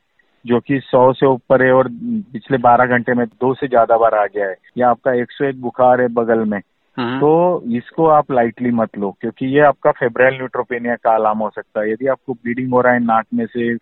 जो 0.44 0.60
कि 0.60 0.78
सौ 0.80 1.12
से 1.12 1.26
ऊपर 1.26 1.64
है 1.64 1.72
और 1.72 1.88
पिछले 2.32 2.58
बारह 2.58 2.86
घंटे 2.86 3.14
में 3.14 3.26
दो 3.26 3.52
से 3.54 3.68
ज़्यादा 3.68 3.96
बार 3.96 4.14
आ 4.14 4.24
गया 4.26 4.46
है। 4.46 4.56
या 4.78 4.90
आपका 4.90 5.12
एक 5.14 5.32
सौ 5.32 5.44
एक 5.44 5.60
बुखार 5.60 6.00
है 6.00 6.08
बगल 6.12 6.44
में। 6.44 6.60
हम्म। 6.96 7.18
तो 7.18 7.62
इसको 7.76 8.06
आप 8.06 8.32
लाइटली 8.32 8.70
मत 8.72 8.98
लो 8.98 9.10
क्योंकि 9.20 9.46
ये 9.46 9.60
आपका 9.66 9.90
फेब्राइल 9.90 10.34
न्यूट्रोपेनिया 10.34 10.94
का 10.94 11.14
अलार्म 11.14 11.38
हो 11.38 11.50
सकता 11.50 11.80
है। 11.80 11.90
यदि 11.92 12.06
आपको 12.06 12.32
ब्लीडिंग 12.34 12.72
हो 12.72 12.80
रहा 12.80 12.92
है 12.92 13.04
नाक 13.04 13.26
में 13.34 13.46
से 13.46 13.74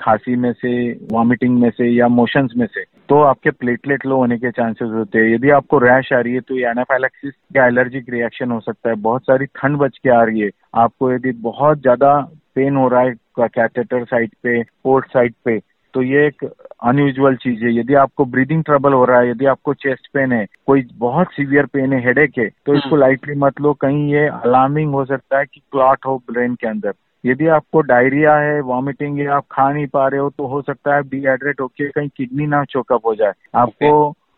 खांसी 0.00 0.34
में 0.36 0.52
से 0.52 0.72
वॉमिटिंग 1.12 1.58
में 1.60 1.70
से 1.70 1.88
या 1.88 2.08
मोशंस 2.08 2.52
में 2.56 2.66
से 2.66 2.82
तो 3.08 3.20
आपके 3.22 3.50
प्लेटलेट 3.50 4.04
लो 4.06 4.16
होने 4.16 4.36
के 4.38 4.50
चांसेस 4.50 4.90
होते 4.90 5.18
हैं। 5.18 5.34
यदि 5.34 5.50
आपको 5.50 5.78
रैश 5.78 6.12
आ 6.12 6.20
रही 6.20 6.34
है 6.34 6.40
तो 6.40 6.56
ये 6.56 6.68
एनाफाइलैक्सिस 6.70 7.32
या 7.56 7.66
एलर्जिक 7.66 8.10
रिएक्शन 8.10 8.50
हो 8.50 8.60
सकता 8.60 8.90
है। 8.90 8.96
बहुत 8.98 9.22
सारी 9.22 9.46
ठंड 9.56 9.76
बच 9.76 9.98
के 9.98 10.10
आ 10.10 10.22
रही 10.22 10.40
है। 10.40 10.50
आपको 10.74 11.12
यदि 11.12 11.32
बहुत 11.40 11.80
ज़्यादा 11.80 12.14
पेन 12.54 12.76
हो 12.76 12.86
रहा 12.88 13.00
है 13.00 13.14
कैथेटर 13.40 14.04
साइड 14.04 14.30
पे 14.42 14.62
पोर्ट 14.84 15.06
साइड 15.06 15.34
पे 15.44 15.58
तो 15.98 16.02
ये 16.02 16.26
एक 16.26 16.44
अनयूजल 16.88 17.36
चीज़ 17.36 17.64
है। 17.64 17.72
यदि 17.74 17.94
आपको 18.00 18.24
ब्रीदिंग 18.24 18.62
ट्रबल 18.64 18.92
हो 18.92 19.04
रहा 19.04 19.20
है 19.20 19.30
यदि 19.30 19.46
आपको 19.52 19.72
चेस्ट 19.74 20.06
पेन 20.14 20.32
है 20.32 20.44
कोई 20.66 20.82
बहुत 20.94 21.32
सीवियर 21.32 21.66
पेन 21.66 21.92
है 21.92 22.00
हेडेक 22.04 22.38
है 22.38 22.48
तो 22.66 22.74
इसको 22.74 22.96
लाइटली 22.96 23.32
हम्म। 23.32 23.44
मत 23.46 23.60
लो। 23.60 23.72
कहीं 23.74 24.12
ये 24.12 24.26
अलार्मिंग 24.26 24.92
हो 24.92 25.04
सकता 25.04 25.38
है 25.38 25.44
कि 25.44 25.60
क्लॉट 25.72 26.06
हो 26.06 26.16
ब्रेन 26.30 26.54
के 26.54 26.68
अंदर। 26.68 26.92
यदि 27.24 27.46
आपको 27.48 27.80
डायरिया 27.80 28.36
है 28.36 28.60
वॉमिटिंग 28.60 29.18
है 29.18 29.26
आप 29.36 29.44
खा 29.50 29.70
नहीं 29.72 29.86
पा 29.86 30.06
रहे 30.08 30.20
हो 30.20 30.30
तो 30.30 30.46
हो 30.46 30.62
सकता 30.62 30.94
है 30.94 31.02
डिहाइड्रेट 31.08 31.60
होके 31.60 31.88
कहीं 31.88 32.08
किडनी 32.16 32.46
ना 32.46 32.64
चोकअप 32.64 33.06
हो 33.06 33.14
जाए। 33.14 33.32
आपको 33.54 33.90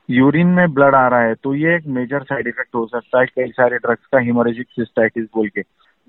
यूरिन 0.08 0.46
में 0.46 0.72
ब्लड 0.74 0.94
आ 0.94 1.06
रहा 1.08 1.20
है 1.20 1.34
तो 1.34 1.54
ये 1.54 1.76
एक 1.76 1.86
मेजर 1.98 2.22
साइड 2.22 2.46
इफ़ेक्ट 2.46 2.74
हो 2.74 2.86
सकता 2.86 3.20
है 3.20 3.26
कई 3.26 3.50
सारे 3.50 3.76
ड्रग्स 3.76 4.06
का 4.06 4.18
हिमोरेजिक 4.18 4.66
सिस्टाइटिस 4.70 5.24
बोल 5.34 5.48
के। 5.48 5.60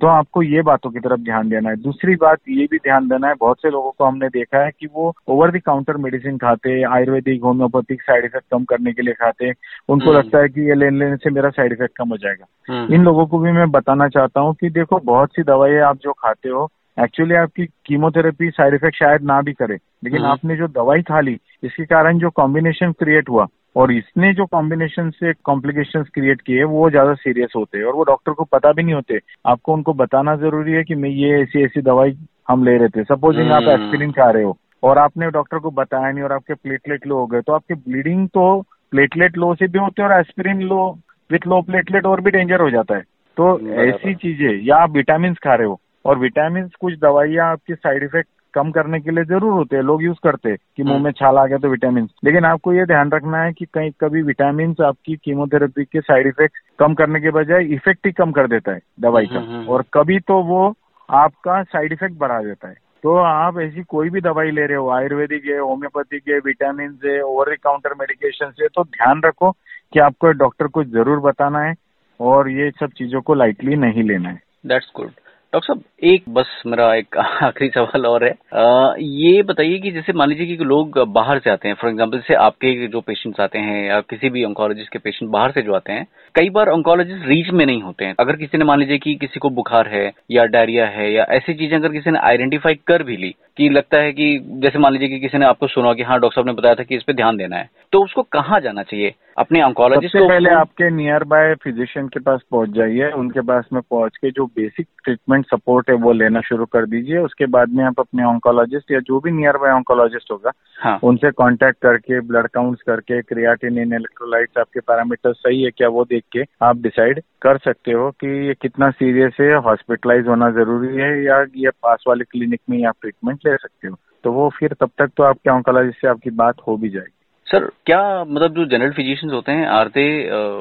तो 0.02 0.08
आपको 0.08 0.42
ये 0.42 0.62
बातों 0.62 0.90
की 0.92 1.00
तरफ़ 1.00 1.20
ध्यान 1.22 1.50
देना 1.50 1.70
है 1.70 1.76
दूसरी 1.78 2.16
बात 2.16 2.40
ये 2.50 2.66
भी 2.66 2.78
ध्यान 2.78 3.08
देना 3.08 3.28
है 3.28 3.34
बहुत 3.40 3.58
से 3.58 3.70
लोगों 3.70 3.92
को 3.92 4.06
हमने 4.06 4.28
देखा 4.30 4.64
है 4.64 4.72
कि 4.72 4.88
वो 4.88 5.14
ओवर 5.28 5.52
द 5.52 5.62
काउंटर 5.62 5.98
मेडिसिन 5.98 6.38
खाते 6.38 6.82
आयुर्वेदिक 6.86 7.44
होम्योपैथिक 7.44 8.02
साइड 8.02 8.26
इफ़ेक्ट 8.26 8.46
कम 8.52 8.64
करने 8.64 8.94
के 8.94 9.02
लिए 9.02 9.14
खाते 9.14 9.52
उनको 9.52 10.06
हम्म। 10.06 10.18
लगता 10.18 10.40
है 10.40 10.50
कि 10.50 10.68
ये 10.70 10.76
लेने 10.76 11.00
लेने 11.00 11.16
से 11.18 11.30
मेरा 11.30 11.50
साइड 11.52 11.74
इफ़ेक्ट 11.74 11.98
कम 11.98 12.10
हो 12.10 12.18
जाएगा 12.18 12.46
हम्म। 12.70 12.94
इन 12.94 13.04
लोगों 13.04 13.26
को 13.26 13.40
भी 13.40 13.52
मैं 13.52 13.70
बताना 13.72 14.08
चाहता 14.10 14.42
हूँ 14.42 14.54
कि 14.56 14.70
देखो 14.72 15.00
बहुत 15.06 15.36
सी 15.36 15.44
दवाइयाँ 15.44 15.90
आप 15.90 15.98
जो 15.98 16.14
खाते 16.20 16.50
हो 16.50 16.70
एक्चुअली 16.98 17.36
आपकी 17.36 17.66
कीमोथेरेपी 17.86 18.50
साइड 18.52 18.74
इफ़ेक्ट 18.74 18.98
शायद 18.98 19.24
ना 19.24 19.42
भी 19.42 19.54
करे 19.54 19.76
लेकिन 20.04 20.20
हम्म। 20.20 20.32
आपने 20.32 20.56
जो 20.56 20.68
दवाई 20.74 21.02
खा 21.04 21.20
ली 21.20 21.38
इसके 21.64 21.86
कारण 21.88 22.20
जो 22.20 22.30
कॉम्बिनेशन 22.36 22.92
क्रिएट 22.94 23.30
हुआ 23.30 23.48
और 23.76 23.92
इसने 23.94 24.34
जो 24.34 24.46
कॉम्बिनेशन 24.46 25.10
से 25.10 25.34
कॉम्प्लिकेशंस 25.44 26.08
क्रिएट 26.14 26.42
किए 26.42 26.64
वो 26.66 26.90
ज़्यादा 26.90 27.14
सीरियस 27.16 27.54
होते 27.56 27.78
हैं। 27.78 27.86
और 27.86 27.94
वो 27.94 28.04
डॉक्टर 28.04 28.32
को 28.32 28.44
पता 28.44 28.72
भी 28.72 28.84
नहीं 28.84 28.96
होते। 28.96 29.20
आपको 29.46 29.74
उनको 29.74 29.94
बताना 29.94 30.36
ज़रूरी 30.38 30.72
है 30.72 30.84
कि 30.84 30.96
मैं 30.96 31.10
ये 31.10 31.42
ऐसी 31.42 31.64
ऐसी 31.64 31.82
दवाई 31.82 32.18
हम 32.50 32.64
ले 32.66 32.78
रहे 32.78 32.90
थे। 32.90 33.04
सपोजिंग 33.06 33.52
आप 33.52 33.64
एस्पिरिन 33.64 34.02
हम्म। 34.02 34.12
खा 34.14 34.30
रहे 34.30 34.44
हो 34.44 34.58
और 34.84 34.98
आपने 34.98 35.30
डॉक्टर 35.32 35.60
को 35.60 35.72
बताया 35.72 36.12
नहीं 36.12 36.24
और 36.24 36.32
आपके 36.32 36.54
प्लेटलेट 36.54 37.08
लो 37.08 37.18
हो 37.18 37.26
गए 37.28 37.42
तो 37.42 37.54
आपके 37.54 37.74
ब्लीडिंग 37.74 38.28
तो 38.30 38.62
प्लेटलेट 38.92 39.38
लो 39.38 39.54
से 39.56 39.68
भी 39.68 39.80
होते 39.80 40.02
हैं 40.02 40.10
और 40.10 40.20
aspirin 40.20 40.62
low 40.64 40.90
with 41.30 41.48
low 41.48 41.62
platelet 41.62 42.06
और 42.06 42.22
भी 42.22 42.32
डेंजर 42.32 42.62
हो 42.62 42.70
जाता 42.70 42.96
है। 42.96 43.02
तो 43.38 43.60
ऐसी 43.82 44.14
चीज़ें 44.16 44.62
या 44.64 44.78
आप 44.78 44.92
विटामिन 44.92 45.34
खा 45.34 45.56
रहे 45.56 45.68
हो 45.68 45.80
और 46.06 46.18
विटामिन 46.20 46.70
कुछ 46.80 46.94
दवाइयाँ 47.00 47.52
आपकी 47.52 47.74
साइड 47.76 48.04
इफ़ेक्ट 48.04 48.30
कम 48.54 48.72
करने 48.72 49.00
के 49.00 49.12
लिए 49.12 49.24
ज़रूर 49.26 49.54
होते 49.54 49.76
हैं 49.76 49.84
लोग 49.84 50.04
यूज़ 50.04 50.18
करते 50.24 50.50
हैं 50.50 50.58
कि 50.78 50.84
मुँह 50.84 50.94
हम्म। 50.94 51.06
में 51.06 51.12
छाल 51.12 51.38
आ 51.38 51.46
गया 51.46 51.58
तो 51.58 51.70
विटामिन 51.70 52.08
लेकिन 52.26 52.46
आपको 52.46 52.74
ये 52.74 52.86
ध्यान 52.86 53.12
रखना 53.12 53.44
है 53.44 53.54
कि 53.54 53.66
कहीं 53.66 53.92
कभी 54.02 54.22
विटामिन 54.24 54.76
आपकी 54.86 55.16
कीमोथेरेपी 55.16 55.84
के 55.84 56.02
साइड 56.02 56.28
इफ़ेक्ट 56.28 56.58
कम 56.80 56.94
करने 56.94 57.22
के 57.22 57.32
बजाय 57.32 57.74
इफ़ेक्ट 57.76 58.06
ही 58.06 58.12
कम 58.12 58.32
कर 58.32 58.48
देता 58.48 58.72
है 58.72 58.82
दवाई 59.00 59.26
का। 59.26 59.40
हम्म, 59.40 59.52
हम्म, 59.52 59.68
और 59.68 59.84
कभी 59.94 60.20
तो 60.20 60.42
वो 60.44 60.74
आपका 61.10 61.62
साइड 61.64 61.94
इफ़ेक्ट 61.94 62.18
बढ़ा 62.18 62.42
देता 62.42 62.68
है। 62.68 62.76
तो 63.04 63.16
आप 63.18 63.58
ऐसी 63.60 63.84
कोई 63.84 64.10
भी 64.10 64.22
दवाई 64.22 64.52
ले 64.52 64.66
रहे 64.66 64.78
हो 64.78 64.90
आयुर्वेदिक 64.90 65.46
है 65.46 65.58
होम्योपैथिक 65.60 66.28
है 66.30 66.38
विटामिन 66.40 66.98
है 67.06 67.22
ओवर 67.22 67.54
द 67.54 67.58
काउंटर 67.64 67.94
मेडिकेशन 68.00 68.52
है 68.62 68.68
तो 68.68 68.84
ध्यान 68.84 69.22
रखो 69.26 69.52
कि 69.94 70.00
आपको 70.00 70.32
डॉक्टर 70.38 70.68
को 70.68 70.84
ज़रूर 70.84 71.20
बताना 71.20 71.60
है 71.60 71.74
और 72.20 72.50
ये 72.50 72.70
सब 72.72 72.92
चीज़ों 72.98 73.22
को 73.22 73.34
लाइटली 73.34 73.76
नहीं 73.76 74.04
लेना 74.04 74.30
है। 74.30 74.42
दैट्स 74.66 74.92
गुड 74.96 75.12
डॉक्टर 75.54 75.74
साहब 75.74 75.82
एक 76.04 76.24
बस 76.30 76.62
मेरा 76.66 76.94
एक 76.96 77.18
आखिरी 77.18 77.70
सवाल 77.70 78.06
और 78.06 78.24
है। 78.24 78.30
आ, 78.30 78.94
ये 79.00 79.42
बताइए 79.44 79.78
कि 79.80 79.92
जैसे 79.92 80.14
मान 80.14 80.30
लीजिए 80.30 80.46
कि 80.48 80.64
लोग 80.64 80.98
बाहर 81.14 81.40
से 81.40 81.50
आते 81.50 81.68
हैं 81.68 81.76
फॉर 81.82 81.90
एग्ज़ाम्पल 81.90 82.18
जैसे 82.18 82.34
आपके 82.36 82.88
जो 82.88 83.02
पेशेंट्स 83.02 83.40
आते 83.40 83.60
हैं 83.60 83.84
या 83.88 84.00
किसी 84.10 84.30
भी 84.30 84.44
ऑन्कोलॉजिस्ट 84.46 84.92
के 84.94 85.00
पेशेंट 85.00 85.32
बाहर 85.32 85.52
से 85.52 85.62
जो 85.62 85.74
आते 85.74 85.94
हैं 85.94 86.06
कई 86.36 86.50
बार 86.50 86.70
ऑन्कोलॉजिस्ट 86.70 87.28
रीच 87.28 87.50
में 87.50 87.66
नहीं 87.66 87.82
होते 87.82 88.06
हैं। 88.06 88.16
अगर 88.20 88.36
किसी 88.36 88.58
ने 88.58 88.66
मान 88.66 88.80
लीजिए 88.80 88.98
कि 88.98 89.16
किसी 89.16 89.40
को 89.40 89.50
बुखार 89.50 89.88
है 89.88 90.12
या 90.32 90.46
डायरिया 90.48 90.86
है 90.88 91.12
या 91.14 91.26
ऐसी 91.32 91.54
चीज़ें 91.54 91.78
अगर 91.78 91.92
किसी 91.92 92.12
ने 92.12 92.20
आइडेंटिफाई 92.20 92.80
कर 92.88 93.04
भी 93.04 93.18
ली 93.18 93.36
कि 93.58 93.70
लगता 93.70 93.98
है 93.98 94.12
कि 94.14 94.38
जैसे 94.64 94.80
मान 94.80 94.94
लीजिए 94.94 95.08
कि 95.08 95.20
किसी 95.20 95.38
ने 95.38 95.46
आपको 95.46 95.68
सुना 95.68 95.94
कि 95.94 96.04
हाँ 96.04 96.20
डॉक्टर 96.20 96.36
साहब 96.36 96.48
ने 96.48 96.54
बताया 96.54 96.76
था 96.76 96.84
कि 96.84 96.96
इस 96.96 97.04
पर 97.04 97.14
ध्यान 97.14 97.38
देना 97.38 97.56
है 97.56 97.70
तो 97.94 98.04
उसको 98.04 98.22
कहाँ 98.32 98.60
जाना 98.60 98.84
चाहिए? 98.84 99.14
अपने 99.38 99.62
ऑन्कोलॉजिस्ट 99.62 100.18
को 100.18 100.28
पहले 100.28 100.50
आपके 100.50 100.90
नियर 100.90 101.24
बाय 101.24 101.54
फिजिशियन 101.56 102.08
के 102.08 102.20
पास 102.20 102.42
पहुँच 102.52 102.70
जाइए 102.70 103.10
उनके 103.12 103.42
पास 103.42 103.66
में 103.74 103.82
पहुँच 103.82 104.18
के 104.18 104.32
जो 104.32 104.46
बेसिक 104.46 104.88
ट्रीटमेंट 105.04 105.46
सपोर्ट 105.46 105.90
है 105.90 105.96
वो 105.96 106.12
लेना 106.12 106.42
शुरू 106.42 106.66
कर 106.66 106.86
दीजिए 106.86 107.18
उसके 107.18 107.46
बाद 107.46 107.70
में 107.70 107.84
आप 107.86 108.00
अपने 108.00 108.24
ऑन्कोलॉजिस्ट 108.24 108.92
या 108.92 109.00
जो 109.00 109.20
भी 109.20 109.32
नियर 109.32 109.58
बाय 109.58 109.72
ऑन्कोलॉजिस्ट 109.72 110.32
होगा 110.32 110.52
हाँ. 110.80 111.00
उनसे 111.04 111.32
कांटेक्ट 111.32 111.78
करके 111.82 112.20
ब्लड 112.20 112.48
काउंट्स 112.48 112.82
करके 112.82 113.22
क्रियाटिन 113.22 113.78
इलेक्ट्रोलाइट्स 113.78 114.58
आपके 114.58 114.80
पैरामीटर 114.80 115.34
सही 115.34 115.62
है 115.64 115.72
क्या 115.72 115.88
वो 115.88 116.06
देख 116.06 116.24
के 116.32 116.44
आप 116.62 116.82
डिसाइड 116.82 117.22
कर 117.42 117.58
सकते 117.58 117.92
हो 117.92 118.10
कि 118.12 118.28
ये 118.48 118.54
कितना 118.54 118.90
सीरियस 118.92 119.38
है 119.40 119.54
हॉस्पिटलाइज 119.62 120.28
होना 120.28 120.50
ज़रूरी 120.52 120.96
है 120.98 121.12
या 121.24 121.42
ये 121.56 121.70
पास 121.84 122.04
वाले 122.08 122.24
क्लिनिक 122.24 122.62
में 122.70 122.84
आप 122.86 122.96
ट्रीटमेंट 123.02 123.40
ले 123.48 123.56
सकते 123.56 123.88
हो 123.88 123.98
तो 124.24 124.32
वो 124.32 124.50
फिर 124.50 124.74
तब 124.80 124.90
तक 124.98 125.12
तो 125.18 125.24
आपके 125.24 125.50
ऑन्कोलॉजिस्ट 125.50 126.02
से 126.02 126.08
आपकी 126.08 126.30
बात 126.30 126.56
हो 126.68 126.78
भी 126.78 126.90
जाएगी 126.90 127.21
सर 127.52 127.66
क्या 127.86 128.02
मतलब 128.24 128.54
जो 128.56 128.66
जनरल 128.68 128.92
फिजिशियंस 128.92 129.34
होते 129.34 129.52
हैं 129.52 129.66
आरते 129.70 130.04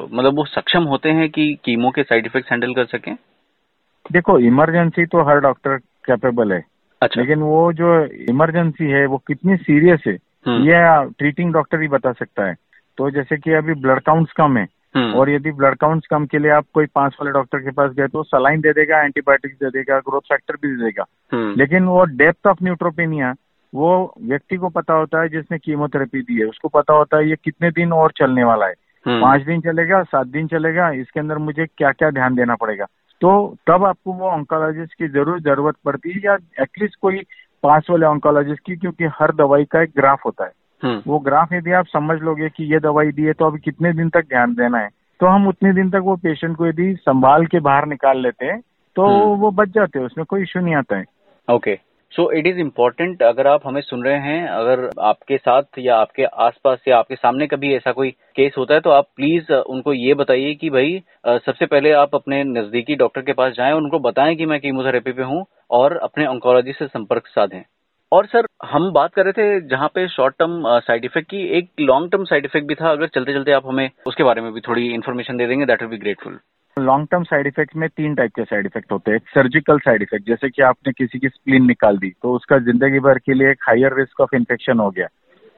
मतलब 0.07 0.35
वो 0.35 0.45
सक्षम 0.45 0.83
होते 0.85 1.09
हैं 1.09 1.29
कि 1.29 1.53
कीमो 1.65 1.89
के 1.89 2.03
साइड 2.03 2.25
इफ़ेक्ट 2.25 2.51
हैंडल 2.51 2.73
कर 2.73 2.85
सकें 2.87 3.15
देखो 4.11 4.37
इमरजेंसी 4.39 5.05
तो 5.05 5.23
हर 5.23 5.39
डॉक्टर 5.39 5.77
कैपेबल 6.05 6.53
है 6.53 6.63
अच्छा 7.01 7.21
लेकिन 7.21 7.39
वो 7.41 7.61
जो 7.73 7.93
इमरजेंसी 8.29 8.89
है 8.89 9.05
वो 9.05 9.17
कितनी 9.27 9.55
सीरियस 9.59 10.03
है 10.07 10.17
हम्म। 10.47 10.63
ये 10.63 10.83
ट्रीटिंग 11.13 11.53
डॉक्टर 11.53 11.81
ही 11.81 11.87
बता 11.87 12.11
सकता 12.13 12.47
है 12.47 12.55
तो 12.97 13.09
जैसे 13.11 13.37
कि 13.37 13.53
अभी 13.53 13.73
ब्लड 13.81 13.99
काउंट्स 14.01 14.33
कम 14.37 14.57
है 14.57 14.67
हम्म। 14.95 15.13
और 15.13 15.29
यदि 15.29 15.51
ब्लड 15.51 15.75
काउंट्स 15.75 16.07
कम 16.07 16.25
के 16.25 16.39
लिए 16.39 16.51
आप 16.51 16.65
कोई 16.73 16.85
पाँच 16.95 17.13
वाले 17.13 17.31
डॉक्टर 17.31 17.59
के 17.59 17.71
पास 17.71 17.91
गए 17.91 18.07
तो 18.07 18.23
सलाइन 18.25 18.61
दे 18.61 18.73
देगा 18.73 19.01
एंटीबायोटिक्स 19.03 19.55
दे 19.55 19.69
देगा 19.69 19.99
ग्रोथ 19.99 20.27
फैक्टर 20.29 20.55
भी 20.61 20.75
दे 20.75 20.83
देगा 20.83 21.05
हम्म। 21.31 21.53
लेकिन 21.57 21.85
वो 21.87 22.03
डेप्थ 22.17 22.47
ऑफ़ 22.47 22.63
न्यूट्रोपेनिया 22.63 23.33
वो 23.73 23.91
व्यक्ति 24.21 24.57
को 24.57 24.69
पता 24.69 24.93
होता 24.93 25.21
है 25.21 25.29
जिसने 25.29 25.57
कीमोथेरेपी 25.59 26.21
दी 26.21 26.39
है 26.39 26.45
उसको 26.45 26.67
पता 26.69 26.93
होता 26.93 27.17
है 27.17 27.29
ये 27.29 27.35
कितने 27.43 27.71
दिन 27.71 27.93
और 27.93 28.11
चलने 28.11 28.43
वाला 28.43 28.65
है 28.65 28.73
हम्म। 29.05 29.21
पाँच 29.21 29.41
दिन 29.41 29.61
चलेगा 29.61 30.01
सात 30.05 30.27
दिन 30.27 30.47
चलेगा 30.47 30.89
इसके 30.95 31.19
अंदर 31.19 31.37
मुझे 31.39 31.65
क्या 31.67 31.91
क्या 31.91 32.09
ध्यान 32.11 32.35
देना 32.35 32.55
पड़ेगा 32.55 32.85
तो 33.21 33.31
तब 33.67 33.85
आपको 33.85 34.13
वो 34.13 34.29
ऑन्कोलॉजिस्ट 34.29 34.93
की 34.93 35.07
ज़रूर 35.09 35.39
ज़रूरत 35.41 35.75
पड़ती 35.85 36.11
है 36.11 36.21
या 36.21 36.37
एटलीस्ट 36.61 36.95
कोई 37.01 37.21
पास 37.63 37.87
वाले 37.89 38.05
ऑन्कोलॉजिस्ट 38.05 38.61
की 38.65 38.75
क्योंकि 38.75 39.09
हर 39.13 39.31
दवाई 39.35 39.65
का 39.65 39.81
एक 39.81 39.91
ग्राफ 39.95 40.25
होता 40.25 40.45
है 40.45 40.51
हम्म। 40.83 41.01
वो 41.07 41.19
ग्राफ 41.19 41.53
यदि 41.53 41.71
आप 41.71 41.87
समझ 41.87 42.19
लोगे 42.21 42.49
कि 42.49 42.63
ये 42.73 42.79
दवाई 42.79 43.11
दी 43.11 43.23
है 43.23 43.33
तो 43.33 43.45
अभी 43.45 43.59
कितने 43.59 43.93
दिन 43.93 44.09
तक 44.09 44.27
ध्यान 44.27 44.53
देना 44.55 44.77
है 44.77 44.89
तो 45.19 45.27
हम 45.27 45.47
उतने 45.47 45.73
दिन 45.73 45.89
तक 45.89 46.01
वो 46.03 46.15
पेशेंट 46.17 46.55
को 46.57 46.67
यदि 46.67 46.93
संभाल 46.99 47.45
के 47.45 47.59
बाहर 47.59 47.85
निकाल 47.87 48.21
लेते 48.21 48.45
हैं 48.45 48.59
तो 48.95 49.07
हम्म। 49.07 49.39
वो 49.39 49.51
बच 49.53 49.69
जाते 49.69 49.99
हैं 49.99 50.05
उसमें 50.05 50.25
कोई 50.25 50.41
इश्यू 50.41 50.61
नहीं 50.61 50.75
आता 50.75 50.97
है 50.97 51.05
okay 51.47 51.73
okay. 51.73 51.90
So 52.13 52.31
it 52.31 52.47
is 52.47 52.57
important 52.59 53.21
अगर 53.23 53.47
आप 53.47 53.61
हमें 53.65 53.81
सुन 53.81 54.03
रहे 54.03 54.19
हैं, 54.19 54.47
अगर 54.47 54.89
आपके 55.01 55.37
साथ 55.37 55.79
या 55.79 55.95
आपके 55.97 56.23
आसपास 56.45 56.79
या 56.87 56.97
आपके 56.97 57.15
सामने 57.15 57.47
कभी 57.47 57.73
ऐसा 57.75 57.91
कोई 57.91 58.09
केस 58.35 58.55
होता 58.57 58.73
है 58.73 58.79
तो 58.79 58.89
आप 58.89 59.07
प्लीज़ 59.15 59.51
उनको 59.53 59.93
ये 59.93 60.13
बताइए 60.13 60.53
कि 60.55 60.69
भाई 60.69 61.01
सबसे 61.27 61.65
पहले 61.65 61.91
आप 61.95 62.15
अपने 62.15 62.43
नजदीकी 62.43 62.95
डॉक्टर 62.95 63.21
के 63.21 63.33
पास 63.33 63.53
जाएँ, 63.53 63.73
उनको 63.73 63.99
बताएँ 64.01 64.35
कि 64.35 64.45
मैं 64.45 64.59
कीमोथेरेपी 64.59 65.11
पे 65.11 65.23
हूँ 65.23 65.45
और 65.71 65.97
अपने 65.99 66.25
ऑन्कोलॉजी 66.27 66.71
से 66.71 66.87
संपर्क 66.87 67.27
साधें। 67.27 67.61
और 68.11 68.25
सर, 68.25 68.45
हम 68.65 68.91
बात 68.91 69.13
कर 69.13 69.23
रहे 69.25 69.33
थे 69.33 69.67
जहाँ 69.69 69.87
पे 69.95 70.07
शॉर्ट 70.09 70.35
टर्म 70.39 70.63
साइड 70.79 71.05
इफ़ेक्ट 71.05 71.29
की, 71.29 71.43
एक 71.57 71.69
लॉन्ग 71.79 72.11
टर्म 72.11 72.23
साइड 72.25 72.45
इफ़ेक्ट 72.45 72.67
भी 72.67 72.75
था, 72.75 72.89
अगर 72.91 73.07
चलते 73.07 73.33
चलते 73.33 73.51
आप 73.53 73.67
हमें 73.67 73.89
उसके 74.07 74.23
बारे 74.23 74.41
में 74.41 74.51
भी 74.53 74.61
थोड़ी 74.61 74.87
इन्फॉर्मेशन 74.93 75.37
दे 75.37 75.47
देंगे 75.47 75.65
that 75.65 75.81
will 75.81 75.89
be 75.89 75.97
grateful 75.97 76.39
long 76.77 77.07
term 77.11 77.23
side 77.23 77.47
effect 77.47 77.75
में 77.75 77.87
तीन 77.89 78.13
टाइप 78.15 78.31
के 78.35 78.43
साइड 78.43 78.65
इफ़ेक्ट 78.65 78.91
होते 78.91 79.11
हैं। 79.11 79.19
सर्जिकल 79.33 79.79
साइड 79.79 80.01
इफ़ेक्ट 80.01 80.27
जैसे 80.27 80.49
कि 80.49 80.61
आपने 80.61 80.91
किसी 80.91 81.19
की 81.19 81.29
स्प्लीन 81.29 81.65
निकाल 81.67 81.97
दी 81.97 82.09
तो 82.23 82.33
उसका 82.35 82.57
ज़िंदगी 82.59 82.99
भर 82.99 83.17
के 83.19 83.33
लिए 83.33 83.49
एक 83.51 83.63
हायर 83.67 83.97
रिस्क 83.97 84.21
ऑफ़ 84.21 84.35
इन्फेक्शन 84.35 84.79
हो 84.79 84.89
गया। 84.91 85.07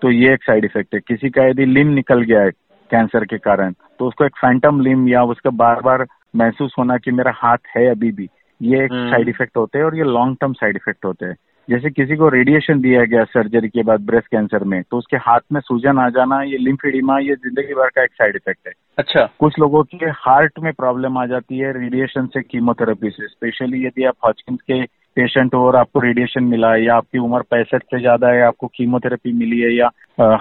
तो 0.01 0.11
ये 0.11 0.33
एक 0.33 0.43
साइड 0.43 0.65
इफ़ेक्ट 0.65 0.93
है। 0.93 0.99
किसी 0.99 1.29
का 1.29 1.47
यदि 1.47 1.65
लिम 1.65 1.87
निकल 1.93 2.21
गया 2.21 2.41
है 2.41 2.51
कैंसर 2.89 3.25
के 3.25 3.37
कारण 3.39 3.73
तो 3.99 4.07
उसको 4.07 4.25
एक 4.25 4.35
फैंटम 4.37 4.81
लिम 4.81 5.07
या 5.09 5.23
उसका 5.25 5.49
बार 5.55 5.81
बार 5.81 6.05
महसूस 6.35 6.75
होना 6.79 6.97
कि 6.97 7.11
मेरा 7.11 7.31
हाथ 7.35 7.75
है 7.77 7.87
अभी 7.87 8.11
भी 8.11 8.29
ये 8.61 8.83
एक 8.83 8.91
साइड 8.91 9.13
हम्म। 9.13 9.29
इफ़ेक्ट 9.29 9.57
होते 9.57 9.77
हैं 9.77 9.85
और 9.85 9.95
ये 9.95 10.03
लॉन्ग 10.03 10.37
टर्म 10.41 10.53
साइड 10.53 10.75
इफ़ेक्ट 10.75 11.05
होते 11.05 11.25
हैं। 11.25 11.35
जैसे 11.67 11.89
किसी 11.89 12.15
को 12.15 12.29
रेडिएशन 12.29 12.81
दिया 12.81 13.03
गया 13.05 13.23
सर्जरी 13.25 13.67
के 13.69 13.83
बाद 13.83 14.01
ब्रेस्ट 14.05 14.27
कैंसर 14.27 14.63
में 14.63 14.81
तो 14.83 14.97
उसके 14.97 15.17
हाथ 15.19 15.39
में 15.51 15.59
सूजन 15.61 15.99
आ 15.99 16.07
जाना 16.09 16.41
ये 16.43 16.57
लिम्फिडिमा 16.59 17.17
ये 17.19 17.35
ज़िंदगी 17.35 17.73
भर 17.73 17.89
का 17.89 18.03
एक 18.03 18.13
साइड 18.13 18.35
इफ़ेक्ट 18.35 18.67
है। 18.67 18.73
अच्छा। 18.97 19.25
कुछ 19.39 19.59
लोगों 19.59 19.83
के 19.85 20.09
हार्ट 20.17 20.59
में 20.59 20.71
प्रॉब्लम 20.73 21.17
आ 21.17 21.25
जाती 21.25 21.57
है 21.57 21.71
रेडिएशन 21.73 22.27
से 22.33 22.41
कीमोथेरेपी 22.41 23.09
से 23.09 23.27
स्पेशली 23.27 23.85
यदि 23.85 24.03
आप 24.05 24.15
हॉचकिन 24.25 24.55
के 24.71 24.83
पेशेंट 25.17 25.53
हो 25.55 25.65
और 25.67 25.75
आपको 25.75 25.99
रेडिएशन 25.99 26.43
मिला 26.43 26.71
है 26.73 26.83
या 26.83 26.95
आपकी 26.95 27.19
उम्र 27.19 27.41
पैंसठ 27.51 27.83
से 27.83 27.99
ज़्यादा 27.99 28.29
है 28.29 28.41
आपको 28.43 28.67
कीमोथेरेपी 28.67 29.33
मिली 29.33 29.59
है 29.59 29.73
या 29.73 29.89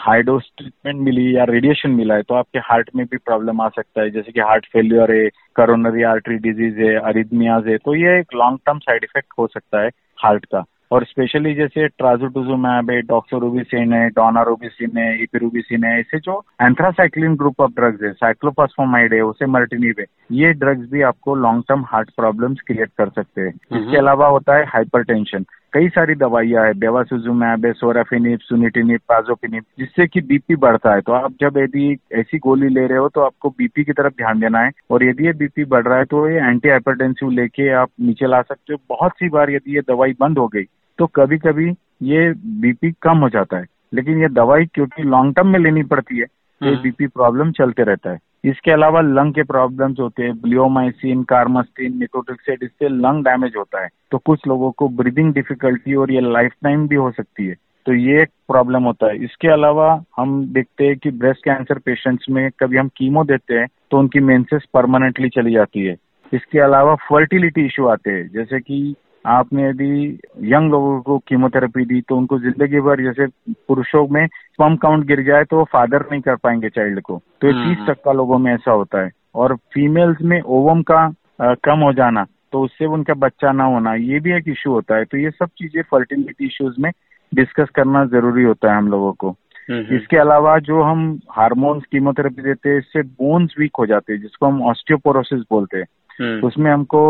हाइडोस 0.00 0.50
ट्रीटमेंट 0.58 1.00
मिली 1.00 1.24
है 1.24 1.32
या 1.32 1.44
रेडिएशन 1.50 1.90
मिला 1.92 2.14
है 2.14 2.22
तो 2.22 2.34
आपके 2.34 2.58
हार्ट 2.64 2.90
में 2.96 3.04
भी 3.06 3.16
प्रॉब्लम 3.18 3.60
आ 3.60 3.68
सकता 3.68 4.02
है। 4.02 4.10
जैसे 4.10 4.32
कि 4.32 4.40
हार्ट 4.40 4.66
फेलियर 4.72 5.12
है 5.14 5.28
करोनरी 5.56 6.02
आर्टरी 6.10 6.36
डिज़ीज़ 6.40 6.80
है 6.80 6.94
अरिदमियाज 7.00 7.68
है 7.68 7.76
तो 7.78 7.94
ये 7.94 8.18
एक 8.20 8.34
लॉन्ग 8.34 8.58
टर्म 8.66 8.78
साइड 8.80 9.04
इफ़ेक्ट 9.04 9.28
हो 9.38 9.46
सकता 9.46 9.82
है 9.82 9.90
हार्ट 10.18 10.44
का। 10.46 10.64
और 10.92 11.04
स्पेशली 11.04 11.54
जैसे 11.54 11.86
ट्राजोटुजुमैब 11.88 12.90
है 12.90 13.00
डॉक्सोरूबिसिन 13.02 13.92
है 13.92 14.08
डोनारोबिसिन 14.10 14.98
है 14.98 15.22
इपिरूबिसिन 15.22 15.84
है 15.84 15.98
ऐसे 16.00 16.18
जो 16.18 16.38
एंथ्रासाइक्लिन 16.62 17.36
ग्रुप 17.36 17.60
ऑफ़ 17.60 17.70
ड्रग्स 17.70 18.02
है 18.02 18.12
साइक्लोपासफोमाइड 18.12 19.14
है 19.14 19.20
उसे 19.20 19.46
मल्टीनिव 19.46 19.94
है 20.00 20.06
ये 20.32 20.52
ड्रग्स 20.54 20.90
भी 20.90 21.02
आपको 21.02 21.34
long 21.34 21.62
term 21.68 21.84
heart 21.86 22.10
problems 22.16 22.60
create 22.66 22.90
कर 22.98 23.08
सकते 23.08 23.40
हैं। 23.40 23.48
इसके 23.48 23.98
अलावा 23.98 24.26
होता 24.28 24.56
है 24.56 24.64
हाइपरटेंशन 24.64 25.44
कई 25.72 25.88
सारी 25.88 26.14
दवाइयाँ 26.14 26.64
है 26.66 26.72
बेवासुजुमैब 26.74 27.64
है 27.66 27.72
सोराफिनिप 27.72 28.40
सुनिटिनिप 28.40 29.00
पाजोपिनिप 29.08 29.64
जिससे 29.78 30.06
कि 30.06 30.20
बीपी 30.20 30.56
बढ़ता 30.56 30.94
है। 30.94 31.00
तो 31.00 31.12
आप 31.12 31.34
जब 31.40 31.58
यदि 31.58 31.96
ऐसी 32.12 32.38
गोली 32.38 32.68
ले 32.68 32.86
रहे 32.86 32.98
हो 32.98 33.08
तो 33.08 33.20
आपको 33.20 33.50
बीपी 33.50 33.84
की 33.84 33.92
तरफ़ 33.92 34.14
ध्यान 34.14 34.40
देना 34.40 34.60
है। 34.60 34.70
और 34.90 35.04
यदि 35.04 35.26
ये 35.26 35.32
बीपी 35.32 35.64
बढ़ 35.64 35.86
रहा 35.86 35.98
है 35.98 36.04
तो 36.04 36.28
ये 36.28 36.38
एंटी 36.38 36.68
हाइपरटेंसिव 36.68 37.30
लेके 37.30 37.70
आप 37.74 37.88
नीचे 38.00 38.26
ला 38.26 38.42
सकते 38.42 38.72
हो। 38.72 38.78
बहुत 38.88 39.12
सी 39.12 39.28
बार 39.28 39.50
यदि 39.50 39.74
ये 39.76 39.80
दवाई 39.88 40.14
बंद 40.20 40.38
हो 40.38 40.46
गई 40.48 40.64
तो 41.02 41.06
कभी 41.06 41.36
कभी 41.38 41.70
ये 42.02 42.20
बीपी 42.60 42.90
कम 43.02 43.18
हो 43.18 43.28
जाता 43.28 43.58
है। 43.58 43.64
लेकिन 43.94 44.20
ये 44.22 44.28
दवाई 44.30 44.64
क्योंकि 44.64 45.02
लॉन्ग 45.02 45.34
टर्म 45.36 45.48
में 45.48 45.58
लेनी 45.58 45.82
पड़ती 45.82 46.18
है 46.18 46.26
तो 46.26 46.66
ये 46.66 46.76
बीपी 46.82 47.06
प्रॉब्लम 47.06 47.50
चलते 47.52 47.82
रहता 47.82 48.10
है। 48.10 48.18
इसके 48.44 48.70
अलावा 48.70 49.00
लंग 49.00 49.34
के 49.34 49.42
प्रॉब्लम्स 49.42 50.00
होते 50.00 50.22
हैं 50.22 50.40
ब्लियोमाइसिन 50.42 51.22
कार्मस्टिन 51.24 51.98
निकोटिक्सेट 51.98 52.62
इससे 52.62 52.88
लंग 52.88 53.24
डैमेज 53.24 53.52
होता 53.56 53.82
है। 53.82 53.88
तो 54.10 54.18
कुछ 54.18 54.46
लोगों 54.48 54.70
को 54.70 54.88
ब्रीदिंग 54.88 55.32
डिफिकल्टी 55.34 55.94
और 55.94 56.12
ये 56.12 56.20
लाइफ 56.32 56.52
टाइम 56.64 56.86
भी 56.88 56.96
हो 56.96 57.10
सकती 57.10 57.46
है। 57.46 57.56
तो 57.86 57.94
ये 57.94 58.22
एक 58.22 58.28
प्रॉब्लम 58.48 58.82
होता 58.82 59.06
है। 59.06 59.24
इसके 59.24 59.48
अलावा 59.48 59.92
हम 60.16 60.40
देखते 60.54 60.86
हैं 60.86 60.96
कि 60.96 61.10
ब्रेस्ट 61.10 61.44
कैंसर 61.44 61.78
पेशेंट्स 61.78 62.26
में 62.30 62.48
कभी 62.60 62.76
हम 62.76 62.88
कीमो 62.96 63.24
देते 63.24 63.54
हैं 63.54 63.66
तो 63.90 63.98
उनकी 63.98 64.20
मेंसेस 64.22 64.66
परमानेंटली 64.74 65.28
चली 65.28 65.52
जाती 65.52 65.86
है। 65.86 65.96
इसके 66.32 66.58
अलावा 66.60 66.94
फर्टिलिटी 67.08 67.66
इश्यू 67.66 67.86
आते 67.86 68.10
हैं 68.10 68.28
जैसे 68.34 68.60
कि 68.60 68.94
आपने 69.24 69.68
यदि 69.68 70.18
यंग 70.44 70.70
लोगों 70.70 71.00
को 71.02 71.18
कीमोथेरेपी 71.18 71.84
दी 71.84 72.00
तो 72.00 72.16
उनको 72.16 72.38
ज़िंदगी 72.38 72.80
भर 72.80 73.02
जैसे 73.02 73.26
पुरुषों 73.68 74.06
में 74.08 74.26
स्पम 74.26 74.76
काउंट 74.76 75.06
गिर 75.06 75.22
जाए 75.22 75.44
तो 75.44 75.56
वो 75.56 75.64
फादर 75.72 76.04
नहीं 76.10 76.20
कर 76.20 76.36
पाएँगे 76.36 76.68
चाइल्ड 76.68 77.00
को। 77.00 77.20
तो 77.40 77.46
ये 77.48 77.52
तीस 77.54 77.86
टक्का 77.88 78.12
लोगों 78.12 78.38
में 78.38 78.52
ऐसा 78.54 78.72
होता 78.72 79.04
है। 79.04 79.10
और 79.34 79.54
फीमेल्स 79.74 80.22
में 80.22 80.40
ओवम 80.40 80.82
का 80.82 81.00
आ, 81.42 81.54
कम 81.54 81.80
हो 81.80 81.92
जाना 81.92 82.26
तो 82.52 82.62
उससे 82.62 82.86
उनका 82.86 83.14
बच्चा 83.14 83.52
ना 83.52 83.64
होना 83.64 83.94
ये 83.94 84.18
भी 84.20 84.32
एक 84.32 84.48
इश्यू 84.48 84.72
होता 84.72 84.96
है। 84.96 85.04
तो 85.04 85.18
ये 85.18 85.30
सब 85.30 85.48
चीज़ें 85.58 85.82
फर्टिलिटी 85.82 86.46
इश्यूज़ 86.46 86.74
में 86.80 86.90
डिस्कस 87.32 87.68
करना 87.74 88.04
ज़रूरी 88.06 88.42
होता 88.44 88.72
है 88.72 88.78
हम 88.78 88.88
लोगों 88.88 89.12
को। 89.12 89.34
इसके 89.70 90.16
अलावा 90.16 90.58
जो 90.58 90.82
हम 90.82 91.20
हार्मोन्स 91.30 91.84
कीमोथेरेपी 91.92 92.42
देते 92.42 92.68
हैं 92.68 92.78
इससे 92.78 93.02
बोन्स 93.02 93.54
वीक 93.58 93.76
हो 93.78 93.86
जाते 93.86 94.12
हैं 94.12 94.20
जिसको 94.20 94.46
हम 94.46 94.62
ऑस्टियोपोरोसिस 94.62 95.40
बोलते 95.50 95.78
हैं। 95.78 96.40
उसमें 96.42 96.70
हमको 96.70 97.02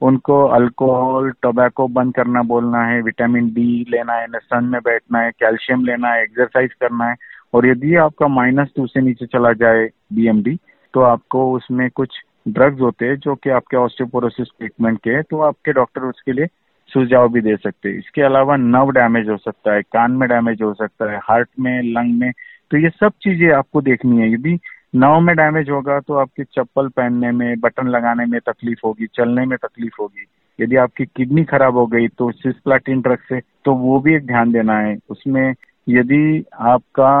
उनको 0.00 0.42
अल्कोहल, 0.46 1.30
टोबैको 1.42 1.86
बंद 1.88 2.14
करना 2.14 2.42
बोलना 2.44 2.82
है, 2.84 3.00
विटामिन 3.02 3.48
डी 3.54 3.84
लेना 3.90 4.12
है 4.12 4.26
सन 4.34 4.64
में 4.64 4.80
बैठना 4.80 5.20
है, 5.20 5.30
कैल्शियम 5.32 5.84
लेना 5.84 6.08
है 6.08 6.22
एक्सरसाइज 6.22 6.72
करना 6.72 7.04
है। 7.04 7.16
और 7.54 7.66
यदि 7.66 7.94
आपका 7.96 8.28
माइनस 8.28 8.68
टू 8.76 8.86
से 8.86 9.00
नीचे 9.00 9.26
चला 9.26 9.52
जाए 9.54 9.88
बीएमडी 10.12 10.58
तो 10.94 11.00
आपको 11.02 11.50
उसमें 11.52 11.88
कुछ 11.90 12.20
ड्रग्स 12.48 12.80
होते 12.80 13.06
हैं 13.06 13.16
जो 13.18 13.34
कि 13.34 13.50
आपके 13.50 13.76
ऑस्टियोपोरोसिस 13.76 14.48
ट्रीटमेंट 14.58 14.98
के 15.04 15.10
हैं 15.10 15.22
तो 15.30 15.40
आपके 15.42 15.72
डॉक्टर 15.72 16.02
उसके 16.02 16.32
लिए 16.32 16.46
सुझाव 16.90 17.28
भी 17.28 17.40
दे 17.40 17.56
सकते 17.56 17.88
हैं। 17.88 17.98
इसके 17.98 18.22
अलावा 18.22 18.56
नर्व 18.56 18.90
डैमेज 18.90 19.28
हो 19.28 19.36
सकता 19.36 19.74
है, 19.74 19.82
कान 19.82 20.12
में 20.12 20.28
डैमेज 20.28 20.62
हो 20.62 20.72
सकता 20.74 21.10
है 21.12 21.18
हार्ट 21.24 21.48
में 21.60 21.82
लंग 21.84 22.18
में 22.20 22.30
तो 22.70 22.76
ये 22.76 22.88
सब 22.90 23.12
चीज़ें 23.22 23.50
आपको 23.52 23.80
देखनी 23.82 24.20
है। 24.20 24.32
यदि 24.32 24.58
नव 24.94 25.18
में 25.20 25.34
डैमेज 25.36 25.70
होगा 25.70 25.98
तो 26.00 26.14
आपकी 26.14 26.44
चप्पल 26.44 26.88
पहनने 26.88 27.30
में 27.32 27.60
बटन 27.60 27.88
लगाने 27.88 28.24
में 28.26 28.38
तकलीफ़ 28.40 28.80
होगी, 28.84 29.06
चलने 29.06 29.44
में 29.46 29.56
तकलीफ़ 29.58 29.96
होगी। 30.00 30.26
यदि 30.58 30.76
आपकी 30.76 31.04
किडनी 31.06 31.44
खराब 31.44 31.76
हो 31.76 31.86
गई 31.86 32.08
तो 32.08 32.30
सिस्प्लाटिन 32.32 33.00
ड्रग 33.00 33.18
से 33.28 33.40
तो 33.64 33.74
वो 33.74 33.98
भी 34.00 34.14
एक 34.14 34.26
ध्यान 34.26 34.52
देना 34.52 34.78
है। 34.78 34.96
उसमें 35.10 35.54
यदि 35.88 36.44
आपका 36.70 37.12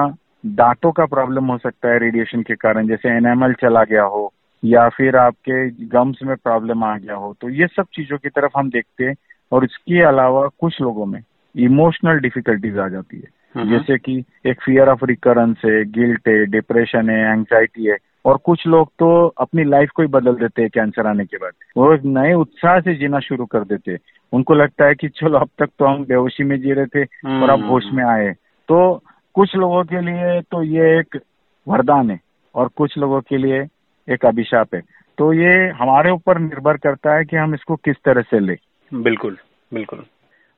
दांतों 0.46 0.92
का 0.92 1.06
प्रॉब्लम 1.06 1.44
हो 1.44 1.58
सकता 1.58 1.88
है 1.88 1.98
रेडिएशन 1.98 2.42
के 2.42 2.54
कारण, 2.54 2.88
जैसे 2.88 3.08
एनेमल 3.08 3.52
चला 3.52 3.82
गया 3.84 4.02
हो, 4.04 4.32
या 4.62 4.88
फिर 4.88 5.16
आपके 5.16 5.68
गम्स 5.86 6.18
में 6.22 6.36
प्रॉब्लम 6.36 6.84
आ 6.84 6.96
गया 6.98 7.14
हो 7.14 7.34
तो 7.40 7.48
ये 7.50 7.66
सब 7.66 7.86
चीज़ों 7.94 8.18
की 8.18 8.28
तरफ़ 8.28 8.58
हम 8.58 8.70
देखते 8.70 9.04
हैं। 9.04 9.14
और 9.52 9.64
इसके 9.64 10.02
अलावा 10.04 10.46
कुछ 10.60 10.80
लोगों 10.80 11.06
में 11.06 11.20
इमोशनल 11.54 12.18
डिफिकल्टीज 12.20 12.78
आ 12.78 12.88
जाती 12.88 13.16
है। 13.16 13.36
जैसे 13.56 13.98
कि 13.98 14.24
एक 14.46 14.60
फियर 14.62 14.88
ऑफ़ 14.88 15.04
रिकरेंस 15.04 15.56
है 15.64 15.84
गिल्ट 15.84 16.28
है 16.28 16.46
डिप्रेशन 16.46 17.10
है 17.10 17.32
एंग्जाइटी 17.32 17.86
है 17.86 17.96
और 18.24 18.36
कुछ 18.36 18.66
लोग 18.66 18.88
तो 18.88 19.26
अपनी 19.26 19.64
लाइफ 19.64 19.90
को 19.90 20.02
ही 20.02 20.08
बदल 20.08 20.34
देते 20.34 20.62
हैं 20.62 20.70
कैंसर 20.74 21.06
आने 21.06 21.24
के 21.24 21.36
बाद। 21.36 21.52
वो 21.76 21.92
एक 21.94 22.00
नए 22.04 22.34
उत्साह 22.34 22.80
से 22.80 22.94
जीना 22.94 23.18
शुरू 23.18 23.46
कर 23.46 23.64
देते 23.64 23.92
हैं। 23.92 23.98
उनको 24.32 24.54
लगता 24.54 24.84
है 24.84 24.94
कि 24.94 25.08
चलो 25.08 25.38
अब 25.38 25.48
तक 25.58 25.68
तो 25.78 25.84
हम 25.84 26.04
बेहोशी 26.04 26.44
में 26.44 26.60
जी 26.60 26.72
रहे 26.72 26.86
थे 26.86 27.04
और 27.42 27.50
अब 27.50 27.66
होश 27.70 27.84
में 27.92 28.04
आए। 28.04 28.32
तो 28.68 29.02
कुछ 29.34 29.56
लोगों 29.56 29.84
के 29.84 30.00
लिए 30.00 30.40
तो 30.40 30.62
ये 30.62 30.98
एक 30.98 31.20
वरदान 31.68 32.10
है 32.10 32.20
और 32.54 32.68
कुछ 32.68 32.98
लोगों 32.98 33.20
के 33.20 33.36
लिए 33.36 33.66
एक 34.08 34.26
अभिशाप 34.26 34.74
है। 34.74 34.80
तो 35.18 35.32
ये 35.32 35.68
हमारे 35.70 36.10
ऊपर 36.10 36.38
निर्भर 36.38 36.76
करता 36.76 37.14
है 37.14 37.24
कि 37.24 37.36
हम 37.36 37.54
इसको 37.54 37.76
किस 37.76 37.96
तरह 38.04 38.22
से 38.22 38.38
ले। 38.38 38.56
बिल्कुल 38.94 39.36
बिल्कुल। 39.74 40.04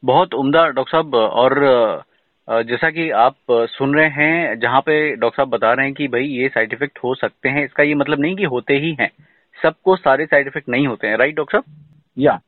बहुत 0.05 0.35
उम्दा 0.35 0.67
डॉक्टर 0.69 0.91
साहब 0.91 1.15
और 1.15 2.03
जैसा 2.51 2.89
कि 2.91 3.09
आप 3.11 3.35
सुन 3.51 3.95
रहे 3.95 4.09
हैं 4.09 4.59
जहाँ 4.61 4.81
पे 4.81 4.95
डॉक्टर 5.17 5.37
साहब 5.37 5.49
बता 5.49 5.73
रहे 5.73 5.87
हैं 5.87 5.95
कि 5.95 6.07
भाई 6.09 6.23
ये 6.23 6.49
साइड 6.49 6.73
इफ़ेक्ट 6.73 6.99
हो 7.05 7.15
सकते 7.15 7.49
हैं 7.49 7.65
इसका 7.65 7.83
ये 7.83 7.95
मतलब 7.95 8.21
नहीं 8.21 8.37
कि 8.37 8.45
होते 8.45 8.75
ही 8.75 8.97
हैं। 9.01 9.11
सबको 9.57 9.97
सारे 9.97 10.27
साइड 10.27 10.47
इफ़ेक्ट 10.47 10.69
नहीं 10.69 10.87
होते 10.87 11.07
हैं 11.07 11.17
राइट 11.17 11.37
डॉक्टर 11.37 11.59
साहब? 11.59 11.77
या। 12.19 12.41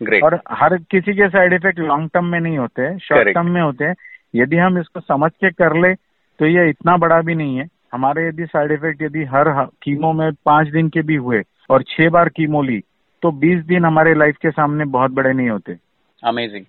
ग्रेट 0.00 0.22
और 0.24 0.40
हर 0.50 0.76
किसी 0.90 1.12
के 1.12 1.28
साइड 1.28 1.52
इफ़ेक्ट 1.52 1.78
लॉन्ग 1.78 2.10
टर्म 2.14 2.24
में 2.24 2.38
नहीं 2.40 2.58
होते 2.58 2.82
हैं 2.82 2.96
शॉर्ट 2.98 3.28
टर्म 3.28 3.50
में 3.50 3.60
होते 3.62 3.84
हैं। 3.84 3.94
यदि 4.34 4.56
हम 4.56 4.78
इसको 4.78 5.00
समझ 5.00 5.30
के 5.34 5.50
कर 5.50 5.76
ले 5.76 5.94
तो 5.94 6.46
ये 6.46 6.68
इतना 6.70 6.96
बड़ा 6.96 7.20
भी 7.20 7.34
नहीं 7.34 7.56
है। 7.56 7.68
हमारे 7.92 8.26
यदि 8.28 8.46
साइड 8.46 8.72
इफ़ेक्ट 8.72 9.02
यदि 9.02 9.24
हर 9.24 9.52
कीमो 9.82 10.12
में 10.12 10.30
पाँच 10.46 10.68
दिन 10.68 10.88
के 10.88 11.02
भी 11.02 11.16
हुए 11.16 11.42
और 11.70 11.82
छह 11.82 12.08
बार 12.08 12.28
कीमो 12.28 12.62
ली 12.62 12.80
तो 13.22 13.30
बीस 13.40 13.64
दिन 13.64 13.84
हमारे 13.84 14.14
लाइफ 14.14 14.36
के 14.36 14.50
सामने 14.50 14.84
बहुत 14.90 15.10
बड़े 15.10 15.32
नहीं 15.32 15.50
होते। 15.50 15.76
अमेजिंग 16.22 16.64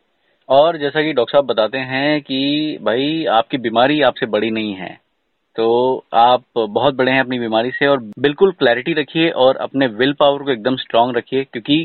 और 0.51 0.77
जैसा 0.77 1.01
कि 1.01 1.11
डॉक्टर 1.13 1.31
साहब 1.31 1.45
बताते 1.45 1.77
हैं 1.77 2.21
कि 2.21 2.77
भाई, 2.81 3.25
आपकी 3.25 3.57
बीमारी 3.57 4.01
आपसे 4.01 4.25
बड़ी 4.25 4.49
नहीं 4.51 4.73
है 4.75 4.99
तो 5.55 5.67
आप 6.13 6.43
बहुत 6.57 6.95
बड़े 6.95 7.11
हैं 7.11 7.19
अपनी 7.19 7.39
बीमारी 7.39 7.71
से 7.71 7.87
और 7.87 7.99
बिल्कुल 8.19 8.51
क्लैरिटी 8.51 8.93
रखिए 8.93 9.29
और 9.35 9.57
अपने 9.57 9.87
विल 9.93 10.13
पावर 10.13 10.43
को 10.43 10.51
एकदम 10.51 10.75
स्ट्रांग 10.75 11.15
रखिए, 11.17 11.43
क्योंकि 11.43 11.77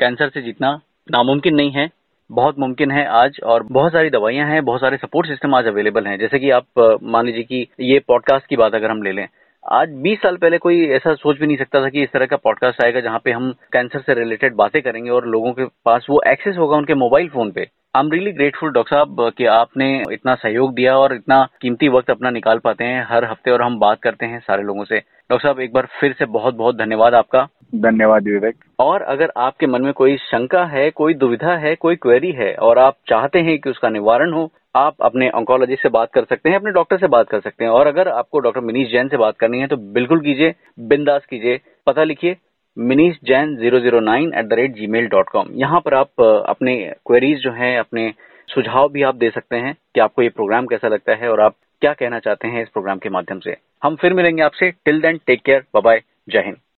कैंसर 0.00 0.28
से 0.28 0.42
जीतना 0.42 0.70
नामुमकिन 1.08 1.54
नहीं 1.54 1.70
है, 1.70 1.88
बहुत 2.30 2.58
मुमकिन 2.58 2.90
है 2.90 3.04
आज 3.14 3.40
और 3.44 3.62
बहुत 3.70 3.92
सारी 3.92 4.10
दवाइयाँ 4.10 4.48
हैं, 4.48 4.64
बहुत 4.64 4.80
सारे 4.80 4.96
सपोर्ट 4.96 5.28
सिस्टम 5.28 5.54
आज 5.54 5.66
अवेलेबल 5.66 6.06
हैं। 6.06 6.18
जैसे 6.18 6.38
कि 6.38 6.50
आप 6.50 6.98
मान 7.04 7.26
लीजिए 7.26 7.42
कि 7.42 7.66
ये 7.80 7.98
पॉडकास्ट 8.08 8.46
की 8.46 8.56
बात 8.56 8.74
अगर 8.74 8.90
हम 8.90 9.02
ले 9.02 9.12
लें, 9.12 9.26
आज 9.64 9.92
20 10.02 10.22
साल 10.22 10.36
पहले 10.36 10.58
कोई 10.58 10.86
ऐसा 10.90 11.14
सोच 11.14 11.38
भी 11.38 11.46
नहीं 11.46 11.56
सकता 11.56 11.82
था 11.82 11.88
कि 11.88 12.02
इस 12.02 12.12
तरह 12.12 12.26
का 12.26 12.36
पॉडकास्ट 12.38 12.82
आएगा 12.84 13.00
जहाँ 13.00 13.20
पे 13.24 13.32
हम 13.32 13.52
कैंसर 13.72 14.00
से 14.00 14.14
रिलेटेड 14.14 14.54
बातें 14.54 14.80
करेंगे 14.82 15.10
और 15.10 15.26
लोगों 15.28 15.52
के 15.52 15.64
पास 15.84 16.06
वो 16.10 16.22
एक्सेस 16.26 16.56
होगा 16.58 16.76
उनके 16.76 16.94
मोबाइल 16.96 17.28
फ़ोन 17.28 17.50
पे। 17.50 17.68
I 17.94 18.02
am 18.02 18.10
really 18.12 18.30
grateful 18.32 18.70
doctor 18.72 18.96
साहब 18.96 19.32
कि 19.38 19.44
आपने 19.46 19.86
इतना 20.12 20.34
सहयोग 20.34 20.72
दिया 20.74 20.94
और 20.98 21.14
इतना 21.14 21.36
कीमती 21.62 21.88
वक्त 21.88 22.10
अपना 22.10 22.30
निकाल 22.30 22.58
पाते 22.58 22.84
हैं। 22.84 23.04
हर 23.08 23.24
हफ़्ते 23.24 23.50
और 23.50 23.62
हम 23.62 23.78
बात 23.78 23.98
करते 24.02 24.26
हैं 24.26 24.38
सारे 24.40 24.62
लोगों 24.62 24.84
से। 24.84 24.98
डॉक्टर 24.98 25.38
साहब 25.38 25.58
एक 25.60 25.72
बार 25.72 25.88
फिर 26.00 26.12
से 26.18 26.24
बहुत 26.26 26.54
बहुत 26.54 26.76
धन्यवाद 26.76 27.14
आपका। 27.14 27.42
धन्यवाद 27.76 28.24
विवेक। 28.24 28.64
और 28.78 29.02
अगर 29.04 29.32
आपके 29.38 29.66
मन 29.66 29.82
में 29.82 29.92
कोई 29.92 30.16
शंका 30.18 30.64
है 30.66 30.88
कोई 30.90 31.14
दुविधा 31.14 31.56
है 31.56 31.74
कोई 31.76 31.96
क्वेरी 31.96 32.30
है 32.32 32.52
और 32.60 32.78
आप 32.78 32.96
चाहते 33.08 33.40
हैं 33.40 33.58
कि 33.58 33.70
उसका 33.70 33.88
निवारण 33.88 34.32
हो 34.32 34.50
आप 34.76 35.02
अपने 35.02 35.28
ऑन्कोलॉजिस्ट 35.30 35.82
से 35.82 35.88
बात 35.90 36.12
कर 36.14 36.24
सकते 36.24 36.50
हैं 36.50 36.56
अपने 36.56 36.70
डॉक्टर 36.72 36.98
से 36.98 37.06
बात 37.08 37.28
कर 37.28 37.40
सकते 37.40 37.64
हैं। 37.64 37.70
और 37.70 37.86
अगर 37.86 38.08
आपको 38.10 38.38
डॉक्टर 38.38 38.60
मिनीश 38.62 38.90
जैन 38.92 39.08
से 39.08 39.16
बात 39.16 39.36
करनी 39.36 39.60
है 39.60 39.66
तो 39.66 39.76
बिल्कुल 39.92 40.20
कीजिए 40.20 40.54
बिंदास 40.80 41.26
कीजिए 41.26 41.60
पता 41.86 42.04
लिखिए। 42.04 42.36
मिनीस 42.76 43.16
Jain 43.24 43.56
zero 43.56 43.78
zero 43.80 44.00
nine 44.00 44.32
eight 44.34 44.46
the 44.46 44.52
rate 44.52 44.74
gmail 44.86 45.06
dot 45.08 45.28
com. 45.28 45.48
यहाँ 45.54 45.80
पर 45.80 45.94
आप 45.94 46.20
अपने 46.20 46.76
क्वेरीज 47.06 47.38
जो 47.38 47.52
हैं, 47.52 47.78
अपने 47.78 48.12
सुझाव 48.48 48.88
भी 48.88 49.02
आप 49.02 49.14
दे 49.14 49.30
सकते 49.30 49.56
हैं 49.56 49.74
कि 49.94 50.00
आपको 50.00 50.22
ये 50.22 50.28
प्रोग्राम 50.28 50.66
कैसा 50.66 50.88
लगता 50.88 51.14
है 51.14 51.28
और 51.28 51.40
आप 51.40 51.54
क्या 51.82 51.92
कहना 51.92 52.18
चाहते 52.18 52.48
हैं 52.48 52.62
इस 52.62 52.68
प्रोग्राम 52.68 52.98
के 52.98 53.08
माध्यम 53.08 53.38
से। 53.38 53.56
हम 53.82 53.96
फिर 53.96 54.14
मिलेंगे 54.14 54.42
आपसे। 54.42 54.70
Till 54.84 55.00
then 55.00 55.20
take 55.26 55.42
care 55.42 55.64
bye 55.74 56.02
जय 56.28 56.42
हिंद। 56.46 56.56